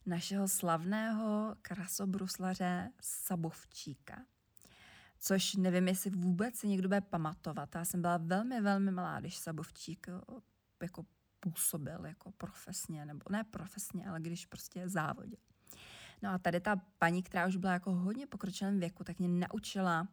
našeho 0.05 0.47
slavného 0.47 1.55
krasobruslaře 1.61 2.91
Sabovčíka. 3.01 4.25
Což 5.19 5.55
nevím, 5.55 5.87
jestli 5.87 6.09
vůbec 6.09 6.55
si 6.55 6.67
někdo 6.67 6.89
bude 6.89 7.01
pamatovat. 7.01 7.75
Já 7.75 7.85
jsem 7.85 8.01
byla 8.01 8.17
velmi, 8.17 8.61
velmi 8.61 8.91
malá, 8.91 9.19
když 9.19 9.37
Sabovčík 9.37 10.07
eh, 10.09 10.41
jako 10.81 11.05
působil 11.39 12.05
jako 12.05 12.31
profesně, 12.31 13.05
nebo 13.05 13.21
ne 13.29 13.43
profesně, 13.43 14.09
ale 14.09 14.19
když 14.19 14.45
prostě 14.45 14.89
závodil. 14.89 15.39
No 16.21 16.29
a 16.29 16.37
tady 16.37 16.59
ta 16.59 16.81
paní, 16.97 17.23
která 17.23 17.47
už 17.47 17.55
byla 17.55 17.73
jako 17.73 17.91
hodně 17.91 18.27
pokročilém 18.27 18.79
věku, 18.79 19.03
tak 19.03 19.19
mě 19.19 19.27
naučila 19.27 20.07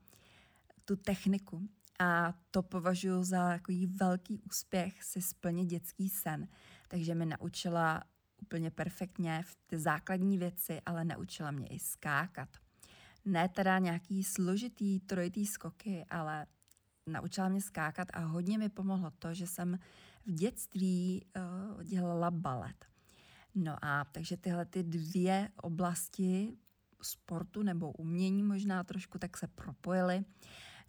tu 0.84 0.96
techniku. 0.96 1.68
A 2.00 2.34
to 2.50 2.62
považuji 2.62 3.24
za 3.24 3.48
takový 3.48 3.86
velký 3.86 4.38
úspěch 4.38 5.02
si 5.02 5.22
splnit 5.22 5.66
dětský 5.66 6.08
sen. 6.08 6.48
Takže 6.88 7.14
mi 7.14 7.26
naučila 7.26 8.02
úplně 8.42 8.70
perfektně 8.70 9.42
v 9.46 9.56
ty 9.66 9.78
základní 9.78 10.38
věci, 10.38 10.80
ale 10.86 11.04
naučila 11.04 11.50
mě 11.50 11.66
i 11.66 11.78
skákat. 11.78 12.48
Ne 13.24 13.48
teda 13.48 13.78
nějaký 13.78 14.24
složitý 14.24 15.00
trojitý 15.00 15.46
skoky, 15.46 16.06
ale 16.10 16.46
naučila 17.06 17.48
mě 17.48 17.60
skákat 17.60 18.08
a 18.12 18.20
hodně 18.20 18.58
mi 18.58 18.68
pomohlo 18.68 19.10
to, 19.10 19.34
že 19.34 19.46
jsem 19.46 19.78
v 20.26 20.32
dětství 20.32 21.26
uh, 21.76 21.82
dělala 21.84 22.30
balet. 22.30 22.84
No 23.60 23.76
a 23.82 24.04
takže 24.04 24.36
tyhle 24.36 24.64
ty 24.64 24.82
dvě 24.82 25.50
oblasti 25.56 26.56
sportu 27.02 27.62
nebo 27.62 27.92
umění 27.92 28.42
možná 28.42 28.84
trošku 28.84 29.18
tak 29.18 29.36
se 29.36 29.46
propojily. 29.46 30.24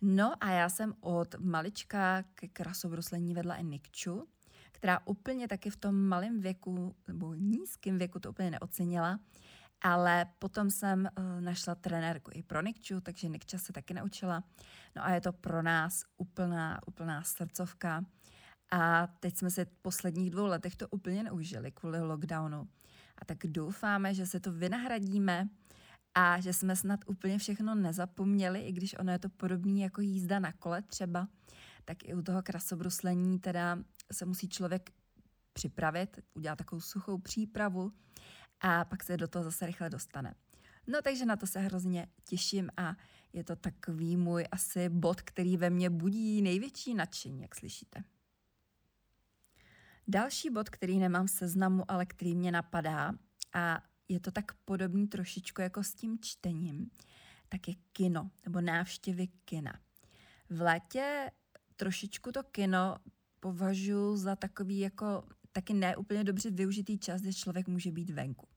No 0.01 0.43
a 0.43 0.51
já 0.51 0.69
jsem 0.69 0.93
od 1.01 1.35
malička 1.39 2.23
ke 2.35 2.47
krasobruslení 2.47 3.33
vedla 3.33 3.55
i 3.55 3.63
Nikču, 3.63 4.27
která 4.71 4.99
úplně 5.05 5.47
taky 5.47 5.69
v 5.69 5.75
tom 5.77 5.95
malém 5.95 6.41
věku 6.41 6.95
nebo 7.07 7.33
nízkém 7.33 7.97
věku 7.97 8.19
to 8.19 8.29
úplně 8.29 8.51
neocenila, 8.51 9.19
ale 9.81 10.25
potom 10.39 10.71
jsem 10.71 11.09
uh, 11.17 11.41
našla 11.41 11.75
trenérku 11.75 12.31
i 12.33 12.43
pro 12.43 12.61
Nikču, 12.61 13.01
takže 13.01 13.29
Nikča 13.29 13.57
se 13.57 13.73
taky 13.73 13.93
naučila. 13.93 14.43
No 14.95 15.05
a 15.05 15.09
je 15.09 15.21
to 15.21 15.33
pro 15.33 15.61
nás 15.61 16.03
úplná, 16.17 16.79
úplná 16.87 17.23
srdcovka. 17.23 18.05
A 18.71 19.07
teď 19.07 19.37
jsme 19.37 19.51
se 19.51 19.65
posledních 19.65 20.29
dvou 20.29 20.45
letech 20.45 20.75
to 20.75 20.87
úplně 20.87 21.23
neužili 21.23 21.71
kvůli 21.71 22.01
lockdownu. 22.01 22.67
A 23.17 23.25
tak 23.25 23.37
doufáme, 23.47 24.13
že 24.13 24.25
se 24.25 24.39
to 24.39 24.51
vynahradíme 24.51 25.49
a 26.15 26.39
že 26.39 26.53
jsme 26.53 26.75
snad 26.75 26.99
úplně 27.07 27.37
všechno 27.37 27.75
nezapomněli, 27.75 28.61
i 28.61 28.71
když 28.71 28.95
ono 28.99 29.11
je 29.11 29.19
to 29.19 29.29
podobné 29.29 29.79
jako 29.79 30.01
jízda 30.01 30.39
na 30.39 30.51
kole 30.51 30.81
třeba, 30.81 31.27
tak 31.85 32.03
i 32.03 32.13
u 32.13 32.21
toho 32.21 32.41
krasobruslení 32.43 33.39
teda 33.39 33.79
se 34.11 34.25
musí 34.25 34.49
člověk 34.49 34.91
připravit, 35.53 36.19
udělat 36.33 36.55
takovou 36.55 36.81
suchou 36.81 37.17
přípravu 37.17 37.91
a 38.61 38.85
pak 38.85 39.03
se 39.03 39.17
do 39.17 39.27
toho 39.27 39.43
zase 39.43 39.65
rychle 39.65 39.89
dostane. 39.89 40.35
No 40.87 41.01
takže 41.01 41.25
na 41.25 41.35
to 41.35 41.47
se 41.47 41.59
hrozně 41.59 42.07
těším 42.23 42.69
a 42.77 42.95
je 43.33 43.43
to 43.43 43.55
takový 43.55 44.17
můj 44.17 44.45
asi 44.51 44.89
bod, 44.89 45.21
který 45.21 45.57
ve 45.57 45.69
mně 45.69 45.89
budí 45.89 46.41
největší 46.41 46.93
nadšení, 46.93 47.41
jak 47.41 47.55
slyšíte. 47.55 48.03
Další 50.11 50.49
bod, 50.49 50.69
který 50.69 50.99
nemám 50.99 51.27
v 51.27 51.31
seznamu, 51.31 51.91
ale 51.91 52.05
který 52.05 52.35
mě 52.35 52.51
napadá 52.51 53.13
a 53.53 53.83
je 54.07 54.19
to 54.19 54.31
tak 54.31 54.53
podobný 54.53 55.07
trošičku 55.07 55.61
jako 55.61 55.83
s 55.83 55.93
tím 55.93 56.19
čtením, 56.21 56.91
tak 57.49 57.67
je 57.67 57.73
kino 57.91 58.31
nebo 58.45 58.61
návštěvy 58.61 59.27
kina. 59.45 59.73
V 60.49 60.61
létě 60.61 61.31
trošičku 61.75 62.31
to 62.31 62.43
kino 62.43 62.95
považuji 63.39 64.17
za 64.17 64.35
takový 64.35 64.79
jako 64.79 65.23
taky 65.51 65.73
neúplně 65.73 66.23
dobře 66.23 66.51
využitý 66.51 66.97
čas, 66.97 67.21
kde 67.21 67.33
člověk 67.33 67.67
může 67.67 67.91
být 67.91 68.09
venku. 68.09 68.47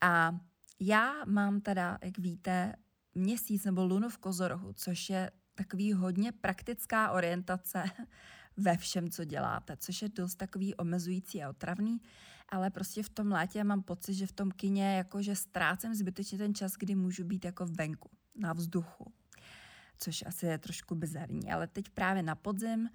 A 0.00 0.40
já 0.80 1.24
mám 1.24 1.60
teda, 1.60 1.98
jak 2.02 2.18
víte, 2.18 2.76
měsíc 3.14 3.64
nebo 3.64 3.84
lunu 3.84 4.08
v 4.08 4.18
Kozorohu, 4.18 4.72
což 4.72 5.10
je 5.10 5.30
takový 5.54 5.92
hodně 5.92 6.32
praktická 6.32 7.10
orientace 7.10 7.84
ve 8.56 8.76
všem, 8.76 9.10
co 9.10 9.24
děláte, 9.24 9.76
což 9.76 10.02
je 10.02 10.08
dost 10.08 10.34
takový 10.34 10.74
omezující 10.74 11.42
a 11.42 11.48
otravný, 11.48 12.00
ale 12.48 12.70
prostě 12.70 13.02
v 13.02 13.08
tom 13.08 13.32
létě 13.32 13.64
mám 13.64 13.82
pocit, 13.82 14.14
že 14.14 14.26
v 14.26 14.32
tom 14.32 14.50
kině 14.50 14.96
jakože 14.96 15.36
ztrácím 15.36 15.94
zbytečně 15.94 16.38
ten 16.38 16.54
čas, 16.54 16.72
kdy 16.78 16.94
můžu 16.94 17.24
být 17.24 17.44
jako 17.44 17.66
venku, 17.66 18.10
na 18.34 18.52
vzduchu, 18.52 19.12
což 19.98 20.24
asi 20.26 20.46
je 20.46 20.58
trošku 20.58 20.94
bizarní, 20.94 21.52
ale 21.52 21.66
teď 21.66 21.88
právě 21.88 22.22
na 22.22 22.34
podzim 22.34 22.88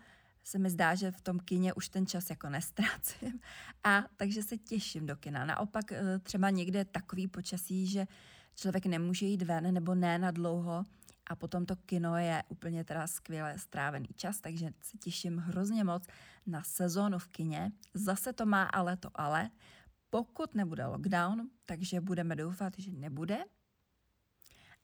se 0.44 0.60
mi 0.60 0.70
zdá, 0.70 0.96
že 0.96 1.12
v 1.12 1.22
tom 1.22 1.40
kině 1.40 1.74
už 1.74 1.90
ten 1.90 2.08
čas 2.08 2.30
jako 2.30 2.50
nestrácím 2.50 3.40
a 3.84 4.04
takže 4.18 4.44
se 4.44 4.58
těším 4.58 5.06
do 5.06 5.16
kina. 5.16 5.46
Naopak 5.46 5.92
eh, 5.92 6.20
třeba 6.20 6.50
někde 6.50 6.86
takový 6.86 7.28
počasí, 7.28 7.88
že 7.88 8.08
člověk 8.56 8.86
nemůže 8.86 9.26
jít 9.26 9.42
ven 9.42 9.74
nebo 9.74 9.96
ne 9.96 10.20
na 10.20 10.32
dlouho, 10.32 10.84
a 11.28 11.36
potom 11.36 11.66
to 11.66 11.76
kino 11.76 12.18
je 12.18 12.44
úplně 12.50 12.84
teda 12.84 13.08
skvěle 13.08 13.60
strávený 13.60 14.08
čas, 14.16 14.42
takže 14.42 14.70
se 14.82 14.98
těším 14.98 15.38
hrozně 15.38 15.84
moc 15.84 16.08
na 16.46 16.64
sezónu 16.64 17.20
v 17.20 17.28
kině. 17.28 17.72
Zase 17.94 18.34
to 18.34 18.46
má 18.46 18.64
ale 18.64 18.98
to 18.98 19.10
ale, 19.16 19.50
pokud 20.10 20.56
nebude 20.56 20.86
lockdown, 20.86 21.50
takže 21.66 22.02
budeme 22.02 22.36
doufat, 22.36 22.74
že 22.78 22.92
nebude. 22.92 23.38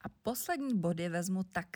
A 0.01 0.09
poslední 0.21 0.77
body 0.79 1.09
vezmu 1.09 1.43
tak 1.43 1.67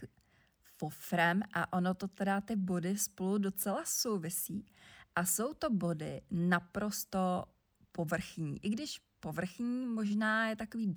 fofrem 0.77 1.41
a 1.53 1.73
ono 1.73 1.93
to 1.93 2.07
teda 2.07 2.41
ty 2.41 2.55
body 2.55 2.97
spolu 2.97 3.37
docela 3.37 3.85
souvisí. 3.85 4.65
A 5.15 5.25
jsou 5.25 5.53
to 5.53 5.69
body 5.69 6.21
naprosto 6.31 7.45
povrchní, 7.91 8.65
i 8.65 8.69
když 8.69 8.99
povrchní 9.19 9.85
možná 9.85 10.47
je 10.49 10.55
takový 10.55 10.93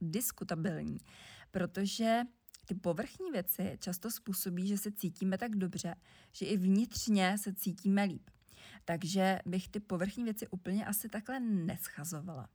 diskutabilní, 0.00 0.98
protože 1.50 2.22
ty 2.64 2.74
povrchní 2.74 3.30
věci 3.30 3.78
často 3.80 4.10
způsobí, 4.10 4.66
že 4.66 4.78
se 4.78 4.92
cítíme 4.92 5.38
tak 5.38 5.56
dobře, 5.56 5.94
že 6.32 6.46
i 6.46 6.56
vnitřně 6.56 7.38
se 7.38 7.54
cítíme 7.54 8.04
líp. 8.04 8.30
Takže 8.84 9.38
bych 9.46 9.68
ty 9.68 9.80
povrchní 9.80 10.24
věci 10.24 10.48
úplně 10.48 10.86
asi 10.86 11.08
takhle 11.08 11.40
neschazovala. 11.40 12.48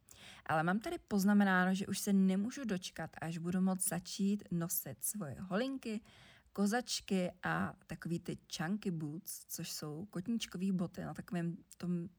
Ale 0.46 0.64
mám 0.64 0.80
tady 0.80 0.98
poznamenáno, 1.08 1.74
že 1.74 1.88
už 1.88 2.00
se 2.00 2.14
nemůžu 2.14 2.66
dočkat, 2.66 3.10
až 3.22 3.38
budu 3.38 3.62
moct 3.62 3.90
začít 3.90 4.44
nosit 4.52 5.04
svoje 5.04 5.36
holinky, 5.40 6.02
kozačky 6.54 7.32
a 7.44 7.74
takový 7.88 8.20
ty 8.20 8.38
chunky 8.58 8.92
boots, 8.92 9.46
což 9.48 9.72
jsou 9.72 10.06
kotníčkové 10.10 10.72
boty 10.72 11.02
na 11.02 11.14
takovém 11.14 11.58
tom 11.78 12.10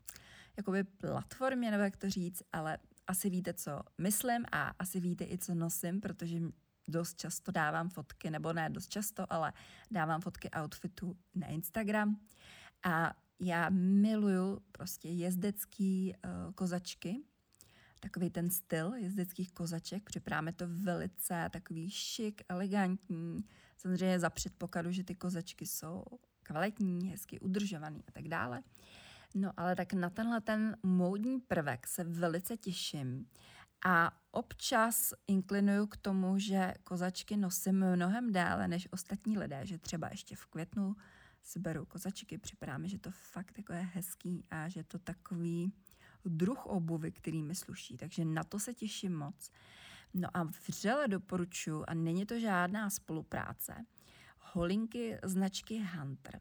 jakoby 0.56 0.84
platformě, 0.84 1.70
nebo 1.70 1.82
jak 1.82 1.96
to 1.96 2.10
říct, 2.10 2.42
ale 2.52 2.78
asi 3.06 3.30
víte, 3.30 3.54
co 3.54 3.80
myslím 3.98 4.44
a 4.52 4.74
asi 4.78 5.00
víte 5.00 5.24
i, 5.24 5.38
co 5.38 5.54
nosím, 5.54 6.00
protože 6.00 6.40
dost 6.90 7.18
často 7.18 7.52
dávám 7.52 7.88
fotky, 7.88 8.30
nebo 8.30 8.52
ne 8.52 8.70
dost 8.70 8.88
často, 8.88 9.32
ale 9.32 9.52
dávám 9.90 10.20
fotky 10.20 10.50
outfitu 10.50 11.16
na 11.34 11.46
Instagram. 11.46 12.20
A 12.84 13.14
já 13.40 13.70
miluju 13.70 14.60
prostě 14.72 15.08
jezdecký 15.08 16.14
uh, 16.14 16.52
kozačky, 16.52 17.22
takový 18.00 18.30
ten 18.30 18.50
styl 18.50 18.94
jezdeckých 18.94 19.52
kozaček. 19.52 20.02
Připravíme 20.04 20.52
to 20.52 20.64
velice 20.68 21.48
takový 21.52 21.90
šik, 21.90 22.42
elegantní, 22.48 23.44
samozřejmě 23.76 24.20
za 24.20 24.30
předpokladu, 24.30 24.92
že 24.92 25.04
ty 25.04 25.14
kozačky 25.14 25.66
jsou 25.66 26.04
kvalitní, 26.42 27.10
hezky 27.10 27.40
udržovaný 27.40 28.04
a 28.08 28.12
tak 28.12 28.28
dále. 28.28 28.62
No 29.34 29.52
ale 29.56 29.76
tak 29.76 29.92
na 29.92 30.10
tenhle 30.10 30.40
ten 30.40 30.76
módní 30.82 31.40
prvek 31.40 31.86
se 31.86 32.04
velice 32.04 32.56
těším 32.56 33.26
a 33.84 34.12
občas 34.30 35.12
inklinuju 35.26 35.86
k 35.86 35.96
tomu, 35.96 36.38
že 36.38 36.74
kozačky 36.84 37.36
nosím 37.36 37.96
mnohem 37.96 38.32
déle 38.32 38.68
než 38.68 38.88
ostatní 38.90 39.38
lidé, 39.38 39.66
že 39.66 39.78
třeba 39.78 40.08
ještě 40.10 40.36
v 40.36 40.46
květnu 40.46 40.96
si 41.42 41.58
beru 41.58 41.84
kozačky, 41.84 42.38
připadá 42.38 42.78
mi, 42.78 42.88
že 42.88 42.98
to 42.98 43.10
fakt 43.10 43.58
jako 43.58 43.72
je 43.72 43.80
hezký 43.80 44.44
a 44.50 44.68
že 44.68 44.84
to 44.84 44.98
takový 44.98 45.72
druh 46.24 46.66
obuvy, 46.66 47.12
který 47.12 47.42
mi 47.42 47.54
sluší, 47.54 47.96
takže 47.96 48.24
na 48.24 48.44
to 48.44 48.58
se 48.58 48.74
těším 48.74 49.16
moc. 49.16 49.50
No 50.14 50.28
a 50.34 50.42
vřele 50.42 51.08
doporučuji, 51.08 51.84
a 51.88 51.94
není 51.94 52.26
to 52.26 52.40
žádná 52.40 52.90
spolupráce, 52.90 53.84
holinky 54.38 55.18
značky 55.24 55.82
Hunter. 55.98 56.40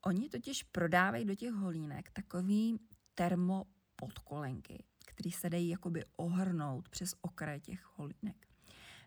Oni 0.00 0.28
totiž 0.28 0.62
prodávají 0.62 1.24
do 1.24 1.34
těch 1.34 1.52
holínek 1.52 2.10
takový 2.10 2.80
termopodkolenky, 3.14 4.84
který 5.14 5.30
se 5.30 5.50
dají 5.50 5.68
jakoby 5.68 6.04
ohrnout 6.16 6.88
přes 6.88 7.14
okraj 7.20 7.60
těch 7.60 7.86
holínek. 7.96 8.46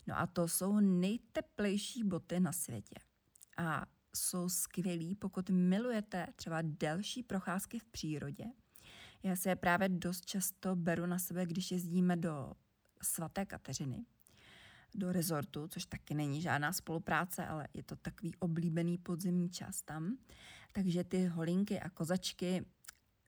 No 0.07 0.17
a 0.17 0.27
to 0.27 0.47
jsou 0.47 0.79
nejteplejší 0.79 2.03
boty 2.03 2.39
na 2.39 2.51
světě. 2.51 2.95
A 3.57 3.85
jsou 4.15 4.49
skvělí, 4.49 5.15
pokud 5.15 5.49
milujete 5.49 6.27
třeba 6.35 6.57
delší 6.61 7.23
procházky 7.23 7.79
v 7.79 7.85
přírodě. 7.85 8.45
Já 9.23 9.35
se 9.35 9.49
je 9.49 9.55
právě 9.55 9.89
dost 9.89 10.25
často 10.25 10.75
beru 10.75 11.05
na 11.05 11.19
sebe, 11.19 11.45
když 11.45 11.71
jezdíme 11.71 12.15
do 12.15 12.53
svaté 13.01 13.45
Kateřiny, 13.45 14.05
do 14.95 15.11
rezortu, 15.11 15.67
což 15.67 15.85
taky 15.85 16.13
není 16.13 16.41
žádná 16.41 16.73
spolupráce, 16.73 17.47
ale 17.47 17.67
je 17.73 17.83
to 17.83 17.95
takový 17.95 18.35
oblíbený 18.35 18.97
podzimní 18.97 19.49
čas 19.49 19.81
tam. 19.81 20.17
Takže 20.71 21.03
ty 21.03 21.25
holinky 21.25 21.79
a 21.79 21.89
kozačky 21.89 22.65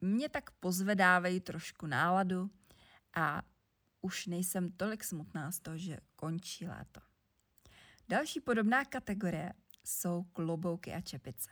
mě 0.02 0.30
tak 0.30 0.52
pozvedávají 0.52 1.40
trošku 1.40 1.88
náladu 1.88 2.50
a 3.16 3.42
už 4.02 4.28
nejsem 4.28 4.72
tolik 4.72 5.04
smutná 5.04 5.52
z 5.52 5.60
toho, 5.60 5.78
že 5.78 5.98
končí 6.16 6.68
léto. 6.68 7.02
Další 8.10 8.40
podobná 8.40 8.86
kategorie 8.86 9.54
jsou 9.84 10.24
klobouky 10.24 10.94
a 10.94 11.02
čepice, 11.02 11.50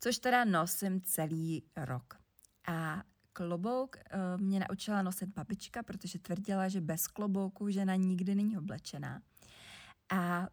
což 0.00 0.18
teda 0.18 0.44
nosím 0.44 1.02
celý 1.02 1.62
rok. 1.76 2.14
A 2.68 3.02
klobouk 3.32 3.96
uh, 3.96 4.40
mě 4.42 4.60
naučila 4.60 5.02
nosit 5.02 5.28
babička, 5.28 5.82
protože 5.82 6.18
tvrdila, 6.18 6.68
že 6.68 6.80
bez 6.80 7.06
klobouku 7.06 7.70
žena 7.70 7.94
nikdy 7.94 8.34
není 8.34 8.58
oblečená. 8.58 9.22
A 10.10 10.48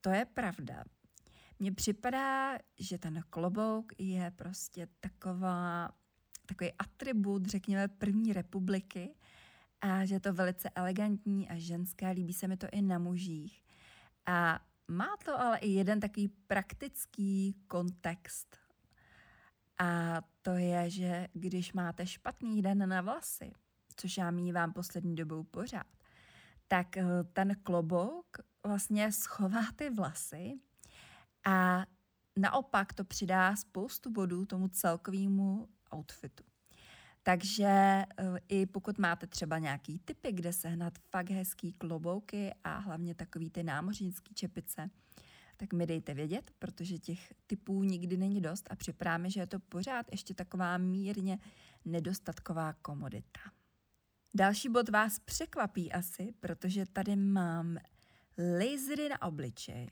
to 0.00 0.10
je 0.10 0.24
pravda. 0.24 0.84
Mně 1.58 1.72
připadá, 1.72 2.58
že 2.78 2.98
ten 2.98 3.22
klobouk 3.30 3.92
je 3.98 4.30
prostě 4.30 4.88
taková, 5.00 5.90
takový 6.46 6.72
atribut, 6.78 7.46
řekněme, 7.46 7.88
první 7.88 8.32
republiky 8.32 9.14
a 9.80 10.04
že 10.04 10.14
je 10.14 10.20
to 10.20 10.32
velice 10.32 10.70
elegantní 10.70 11.48
a 11.48 11.58
ženské, 11.58 12.10
líbí 12.10 12.32
se 12.32 12.48
mi 12.48 12.56
to 12.56 12.66
i 12.72 12.82
na 12.82 12.98
mužích. 12.98 13.62
A 14.26 14.60
má 14.88 15.16
to 15.24 15.40
ale 15.40 15.58
i 15.58 15.68
jeden 15.68 16.00
takový 16.00 16.28
praktický 16.28 17.56
kontext. 17.68 18.56
A 19.78 20.20
to 20.42 20.50
je, 20.50 20.90
že 20.90 21.28
když 21.32 21.72
máte 21.72 22.06
špatný 22.06 22.62
den 22.62 22.88
na 22.88 23.00
vlasy, 23.00 23.52
což 23.96 24.16
já 24.16 24.30
mývám 24.30 24.72
poslední 24.72 25.16
dobou 25.16 25.42
pořád, 25.42 25.86
tak 26.68 26.96
eh, 26.96 27.04
ten 27.32 27.56
klobouk 27.62 28.36
vlastně 28.66 29.12
schová 29.12 29.62
ty 29.76 29.90
vlasy 29.90 30.60
a 31.46 31.86
naopak 32.36 32.92
to 32.92 33.04
přidá 33.04 33.56
spoustu 33.56 34.10
bodů 34.10 34.46
tomu 34.46 34.68
celkovému 34.68 35.68
outfitu. 35.94 36.49
Takže 37.22 37.66
eh, 37.66 38.06
i 38.48 38.66
pokud 38.66 38.98
máte 38.98 39.26
třeba 39.26 39.58
nějaký 39.58 39.98
typy, 39.98 40.32
kde 40.32 40.52
sehnat 40.52 40.98
fakt 41.10 41.30
hezký 41.30 41.72
klobouky 41.72 42.54
a 42.64 42.78
hlavně 42.78 43.14
takový 43.14 43.50
ty 43.50 43.62
námořnický 43.62 44.34
čepice, 44.34 44.90
tak 45.56 45.72
mi 45.72 45.86
dejte 45.86 46.14
vědět, 46.14 46.50
protože 46.58 46.98
těch 46.98 47.34
typů 47.46 47.84
nikdy 47.84 48.16
není 48.16 48.40
dost 48.40 48.66
a 48.70 48.76
připravíme, 48.76 49.30
že 49.30 49.40
je 49.40 49.46
to 49.46 49.58
pořád 49.58 50.06
ještě 50.10 50.34
taková 50.34 50.78
mírně 50.78 51.38
nedostatková 51.84 52.72
komodita. 52.72 53.40
Další 54.34 54.68
bod 54.68 54.88
vás 54.88 55.18
překvapí 55.18 55.92
asi, 55.92 56.34
protože 56.40 56.86
tady 56.86 57.16
mám 57.16 57.78
lasery 58.58 59.08
na 59.08 59.22
obličej. 59.22 59.90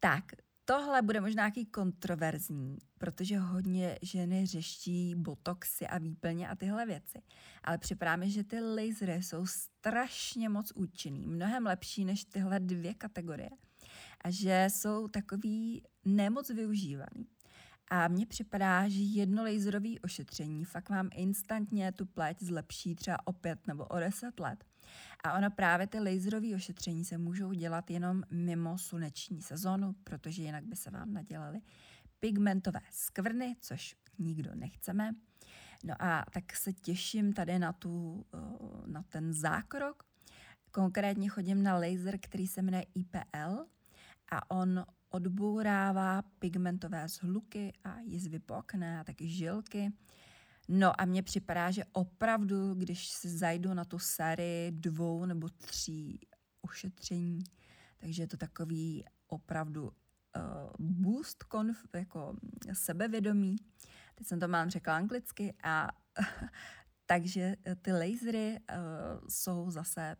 Tak, 0.00 0.24
Tohle 0.68 1.02
bude 1.02 1.20
možná 1.20 1.42
nějaký 1.42 1.66
kontroverzní, 1.66 2.78
protože 2.98 3.38
hodně 3.38 3.98
ženy 4.02 4.46
řeší 4.46 5.14
botoxy 5.14 5.86
a 5.86 5.98
výplně 5.98 6.48
a 6.48 6.54
tyhle 6.54 6.86
věci. 6.86 7.22
Ale 7.64 7.78
připadá 7.78 8.26
že 8.26 8.44
ty 8.44 8.60
lasery 8.60 9.22
jsou 9.22 9.46
strašně 9.46 10.48
moc 10.48 10.72
účinný, 10.74 11.26
mnohem 11.26 11.66
lepší 11.66 12.04
než 12.04 12.24
tyhle 12.24 12.60
dvě 12.60 12.94
kategorie. 12.94 13.50
A 14.20 14.30
že 14.30 14.66
jsou 14.70 15.08
takový 15.08 15.82
nemoc 16.04 16.50
využívaný. 16.50 17.26
A 17.90 18.08
mně 18.08 18.26
připadá, 18.26 18.88
že 18.88 19.00
jedno 19.00 19.42
laserové 19.42 20.00
ošetření 20.02 20.64
fakt 20.64 20.88
vám 20.88 21.08
instantně 21.14 21.92
tu 21.92 22.06
pleť 22.06 22.42
zlepší 22.42 22.94
třeba 22.94 23.26
o 23.26 23.32
pět 23.32 23.66
nebo 23.66 23.84
o 23.84 23.98
deset 23.98 24.40
let. 24.40 24.64
A 25.26 25.32
ono 25.32 25.50
právě 25.50 25.86
ty 25.86 25.98
laserové 25.98 26.54
ošetření 26.54 27.04
se 27.04 27.18
můžou 27.18 27.52
dělat 27.52 27.90
jenom 27.90 28.22
mimo 28.30 28.78
sluneční 28.78 29.42
sezónu, 29.42 29.94
protože 30.04 30.42
jinak 30.42 30.64
by 30.64 30.76
se 30.76 30.90
vám 30.90 31.12
nadělaly 31.12 31.60
pigmentové 32.20 32.80
skvrny, 32.90 33.56
což 33.60 33.96
nikdo 34.18 34.50
nechceme. 34.54 35.14
No 35.84 35.94
a 35.98 36.24
tak 36.32 36.56
se 36.56 36.72
těším 36.72 37.32
tady 37.32 37.58
na, 37.58 37.72
tu, 37.72 38.24
eh, 38.34 38.38
na 38.86 39.02
ten 39.02 39.32
zákrok. 39.32 40.02
Konkrétně 40.70 41.28
chodím 41.28 41.62
na 41.62 41.74
laser, 41.74 42.18
který 42.20 42.46
se 42.46 42.62
jmenuje 42.62 42.86
IPL 42.94 43.66
a 44.30 44.50
on 44.50 44.84
odbourává 45.08 46.22
pigmentové 46.22 47.08
zhluky 47.08 47.72
a 47.84 47.98
jizvy 48.00 48.38
po 48.38 48.54
okne 48.54 49.00
a 49.00 49.04
taky 49.04 49.28
žilky. 49.28 49.92
No 50.68 51.00
a 51.00 51.04
mně 51.04 51.22
připadá, 51.22 51.70
že 51.70 51.84
opravdu, 51.92 52.74
když 52.74 53.08
si 53.08 53.28
zajdu 53.28 53.74
na 53.74 53.84
tu 53.84 53.98
sérii 53.98 54.72
dvou 54.72 55.26
nebo 55.26 55.48
tří 55.48 56.20
ošetření, 56.60 57.44
takže 57.98 58.22
je 58.22 58.26
to 58.26 58.36
takový 58.36 59.04
opravdu 59.26 59.82
uh, 59.82 59.90
boost 60.78 61.42
konf, 61.42 61.86
jako 61.94 62.36
sebevědomí. 62.72 63.56
Teď 64.14 64.26
jsem 64.26 64.40
to 64.40 64.48
mám 64.48 64.70
řekla 64.70 64.96
anglicky 64.96 65.54
a 65.62 65.88
takže 67.06 67.56
ty 67.82 67.92
lasery 67.92 68.58
uh, 68.70 69.28
jsou 69.28 69.70
zase 69.70 70.16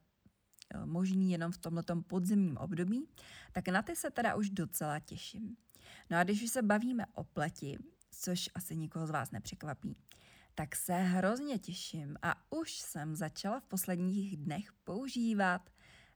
uh, 0.75 0.87
možný 0.87 1.31
jenom 1.31 1.53
v 1.53 1.59
tomto 1.59 2.03
podzimním 2.03 2.57
období, 2.57 3.09
tak 3.53 3.69
na 3.69 3.83
ty 3.83 3.97
se 3.97 4.11
teda 4.11 4.35
už 4.35 4.51
docela 4.51 5.01
těším. 5.01 5.57
No 6.11 6.19
a 6.19 6.25
když 6.25 6.43
už 6.43 6.51
se 6.51 6.63
bavíme 6.63 7.07
o 7.15 7.25
pleti, 7.25 7.79
což 8.11 8.51
asi 8.55 8.77
nikoho 8.77 9.07
z 9.07 9.11
vás 9.11 9.31
nepřekvapí, 9.31 9.97
tak 10.59 10.77
se 10.77 10.95
hrozně 10.95 11.59
těším 11.59 12.17
a 12.23 12.53
už 12.53 12.73
jsem 12.73 13.17
začala 13.17 13.61
v 13.61 13.65
posledních 13.65 14.37
dnech 14.37 14.73
používat. 14.85 15.71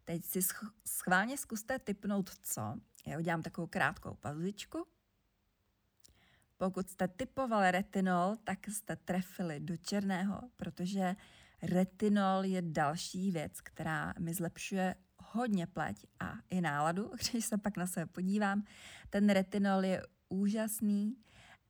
Teď 0.05 0.25
si 0.25 0.41
schválně 0.87 1.39
zkuste 1.39 1.79
typnout 1.79 2.31
co. 2.43 2.63
Já 3.07 3.19
udělám 3.19 3.43
takovou 3.43 3.67
krátkou 3.67 4.15
pauzičku. 4.15 4.87
Pokud 6.57 6.91
jste 6.91 7.09
typovali 7.09 7.71
retinol, 7.71 8.37
tak 8.45 8.69
jste 8.69 8.97
trefili 8.97 9.61
do 9.61 9.77
černého, 9.77 10.41
protože 10.57 11.17
retinol 11.63 12.45
je 12.45 12.63
další 12.63 13.31
věc, 13.31 13.61
která 13.61 14.15
mi 14.19 14.35
zlepšuje 14.35 14.95
hodně 15.19 15.67
pleť 15.67 16.07
a 16.21 16.35
i 16.51 16.61
náladu, 16.61 17.11
když 17.31 17.45
se 17.45 17.59
pak 17.59 17.77
na 17.77 17.87
sebe 17.87 18.07
podívám. 18.07 18.65
Ten 19.11 19.31
retinol 19.31 19.85
je 19.85 20.03
úžasný, 20.29 21.17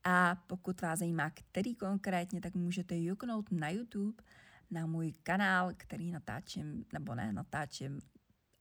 a 0.04 0.36
pokud 0.46 0.80
vás 0.80 0.98
zajímá, 0.98 1.30
který 1.30 1.74
konkrétně, 1.74 2.40
tak 2.40 2.54
můžete 2.54 2.98
juknout 2.98 3.52
na 3.52 3.68
YouTube 3.68 4.22
na 4.70 4.86
můj 4.86 5.12
kanál, 5.12 5.70
který 5.76 6.10
natáčím, 6.10 6.84
nebo 6.92 7.14
ne, 7.14 7.32
natáčím 7.32 8.00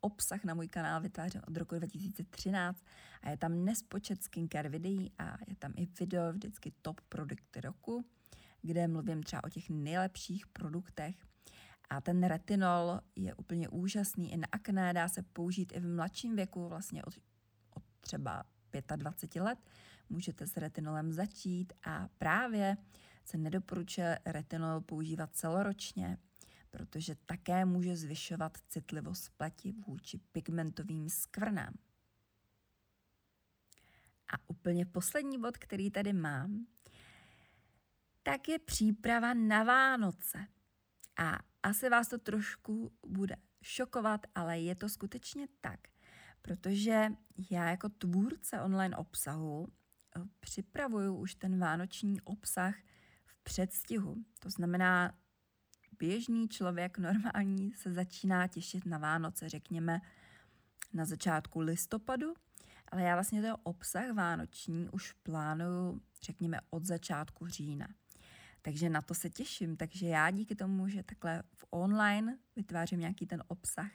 obsah 0.02 0.44
na 0.44 0.54
můj 0.54 0.68
kanál 0.68 1.02
vytvářím 1.02 1.42
od 1.48 1.58
roku 1.58 1.76
2013 1.76 2.86
a 3.22 3.30
je 3.30 3.38
tam 3.38 3.66
nespočet 3.66 4.24
skincare 4.24 4.70
videí 4.70 5.12
a 5.18 5.38
je 5.48 5.56
tam 5.56 5.74
i 5.76 5.88
video 6.00 6.34
vždycky 6.34 6.74
top 6.82 7.02
produkty 7.02 7.62
roku, 7.62 8.06
kde 8.62 8.88
mluvím 8.88 9.24
třeba 9.24 9.44
o 9.44 9.50
těch 9.50 9.70
nejlepších 9.70 10.48
produktech. 10.48 11.16
A 11.90 12.02
ten 12.02 12.24
retinol 12.24 13.00
je 13.16 13.36
úplně 13.36 13.70
úžasný 13.70 14.34
i 14.34 14.38
na 14.38 14.48
akné, 14.52 14.94
dá 14.94 15.08
se 15.08 15.24
použít 15.24 15.72
i 15.76 15.80
v 15.80 15.96
mladším 15.96 16.36
věku, 16.36 16.70
vlastně 16.70 17.04
od, 17.04 17.14
od 17.76 17.84
třeba 18.02 18.44
25 18.96 19.42
let, 19.42 19.60
můžete 20.10 20.48
s 20.48 20.58
retinolem 20.58 21.14
začít 21.14 21.74
a 21.84 22.10
právě 22.18 22.78
se 23.26 23.38
nedoporučuje 23.38 24.20
retinol 24.26 24.82
používat 24.82 25.36
celoročně, 25.36 26.18
protože 26.70 27.16
také 27.26 27.66
může 27.66 27.96
zvyšovat 27.96 28.58
citlivost 28.68 29.30
pleti 29.38 29.72
vůči 29.88 30.20
pigmentovým 30.32 31.10
skvrnám. 31.10 31.74
A 34.34 34.38
úplně 34.48 34.86
poslední 34.86 35.42
bod, 35.42 35.58
který 35.58 35.92
tady 35.92 36.14
mám, 36.14 36.68
tak 38.24 38.50
je 38.50 38.60
příprava 38.60 39.34
na 39.34 39.64
Vánoce. 39.64 40.48
A 41.18 41.40
asi 41.64 41.90
vás 41.90 42.08
to 42.08 42.18
trošku 42.18 42.92
bude 43.08 43.36
šokovat, 43.62 44.28
ale 44.36 44.60
je 44.60 44.76
to 44.76 44.90
skutečně 44.90 45.48
tak, 45.62 45.80
protože 46.42 47.10
já 47.52 47.70
jako 47.70 47.90
tvůrce 47.90 48.62
online 48.62 48.98
obsahu 48.98 49.68
Eh, 50.18 50.22
připravuju 50.40 51.16
už 51.16 51.36
ten 51.36 51.60
vánoční 51.60 52.22
obsah 52.22 52.76
v 53.26 53.44
předstihu. 53.44 54.16
To 54.40 54.50
znamená, 54.50 55.14
běžný 56.00 56.50
člověk 56.50 56.98
normální 56.98 57.74
se 57.74 57.94
začíná 57.94 58.48
těšit 58.48 58.86
na 58.86 58.98
Vánoce, 58.98 59.50
řekněme, 59.50 60.02
na 60.94 61.06
začátku 61.06 61.60
listopadu 61.60 62.34
Ale 62.92 63.02
já 63.02 63.16
vlastně 63.16 63.42
ten 63.42 63.56
obsah 63.64 64.12
vánoční 64.12 64.90
už 64.90 65.12
plánuju, 65.12 66.02
řekněme, 66.24 66.60
od 66.70 66.86
začátku 66.86 67.48
října. 67.48 67.88
Takže 68.62 68.90
na 68.90 69.02
to 69.02 69.14
se 69.14 69.30
těším. 69.30 69.78
Takže 69.78 70.08
já 70.08 70.32
díky 70.32 70.56
tomu, 70.56 70.88
že 70.88 71.04
takhle 71.04 71.44
v 71.56 71.66
online 71.70 72.38
vytvářím 72.56 73.00
nějaký 73.00 73.26
ten 73.26 73.44
obsah, 73.48 73.92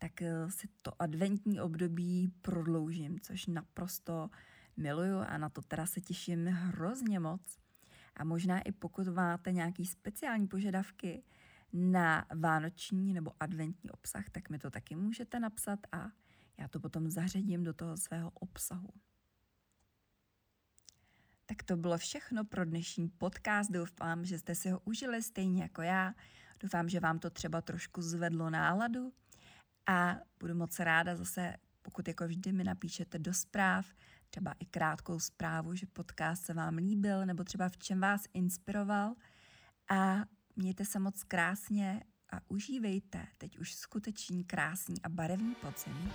tak 0.00 0.22
eh, 0.22 0.50
si 0.50 0.68
to 0.82 1.02
adventní 1.02 1.60
období 1.60 2.32
prodloužím, 2.42 3.20
což 3.20 3.46
naprosto 3.46 4.30
miluju 4.76 5.18
a 5.18 5.38
na 5.38 5.48
to 5.48 5.62
teda 5.62 5.86
se 5.86 6.00
těším 6.00 6.46
hrozně 6.46 7.20
moc. 7.20 7.58
A 8.16 8.24
možná 8.24 8.60
i 8.60 8.72
pokud 8.72 9.08
máte 9.08 9.52
nějaký 9.52 9.86
speciální 9.86 10.48
požadavky 10.48 11.22
na 11.72 12.26
vánoční 12.34 13.14
nebo 13.14 13.32
adventní 13.40 13.90
obsah, 13.90 14.30
tak 14.30 14.50
mi 14.50 14.58
to 14.58 14.70
taky 14.70 14.96
můžete 14.96 15.40
napsat 15.40 15.80
a 15.92 16.10
já 16.58 16.68
to 16.68 16.80
potom 16.80 17.10
zařadím 17.10 17.64
do 17.64 17.74
toho 17.74 17.96
svého 17.96 18.30
obsahu. 18.30 18.92
Tak 21.46 21.62
to 21.62 21.76
bylo 21.76 21.98
všechno 21.98 22.44
pro 22.44 22.64
dnešní 22.64 23.08
podcast. 23.08 23.70
Doufám, 23.70 24.24
že 24.24 24.38
jste 24.38 24.54
si 24.54 24.70
ho 24.70 24.80
užili 24.84 25.22
stejně 25.22 25.62
jako 25.62 25.82
já. 25.82 26.14
Doufám, 26.60 26.88
že 26.88 27.00
vám 27.00 27.18
to 27.18 27.30
třeba 27.30 27.60
trošku 27.60 28.02
zvedlo 28.02 28.50
náladu 28.50 29.12
a 29.90 30.16
budu 30.40 30.54
moc 30.54 30.78
ráda 30.78 31.16
zase, 31.16 31.54
pokud 31.82 32.08
jako 32.08 32.26
vždy 32.26 32.52
mi 32.52 32.64
napíšete 32.64 33.18
do 33.18 33.34
zpráv, 33.34 33.86
třeba 34.28 34.54
i 34.58 34.66
krátkou 34.66 35.20
zprávu, 35.20 35.74
že 35.74 35.86
podcast 35.86 36.44
se 36.44 36.54
vám 36.54 36.76
líbil 36.76 37.26
nebo 37.26 37.44
třeba 37.44 37.68
v 37.68 37.78
čem 37.78 38.00
vás 38.00 38.24
inspiroval 38.34 39.14
a 39.90 40.16
mějte 40.56 40.84
se 40.84 40.98
moc 40.98 41.22
krásně 41.22 42.04
a 42.32 42.40
užívejte 42.48 43.26
teď 43.38 43.58
už 43.58 43.74
skutečný 43.74 44.44
krásný 44.44 45.02
a 45.02 45.08
barevný 45.08 45.54
podzim. 45.54 46.12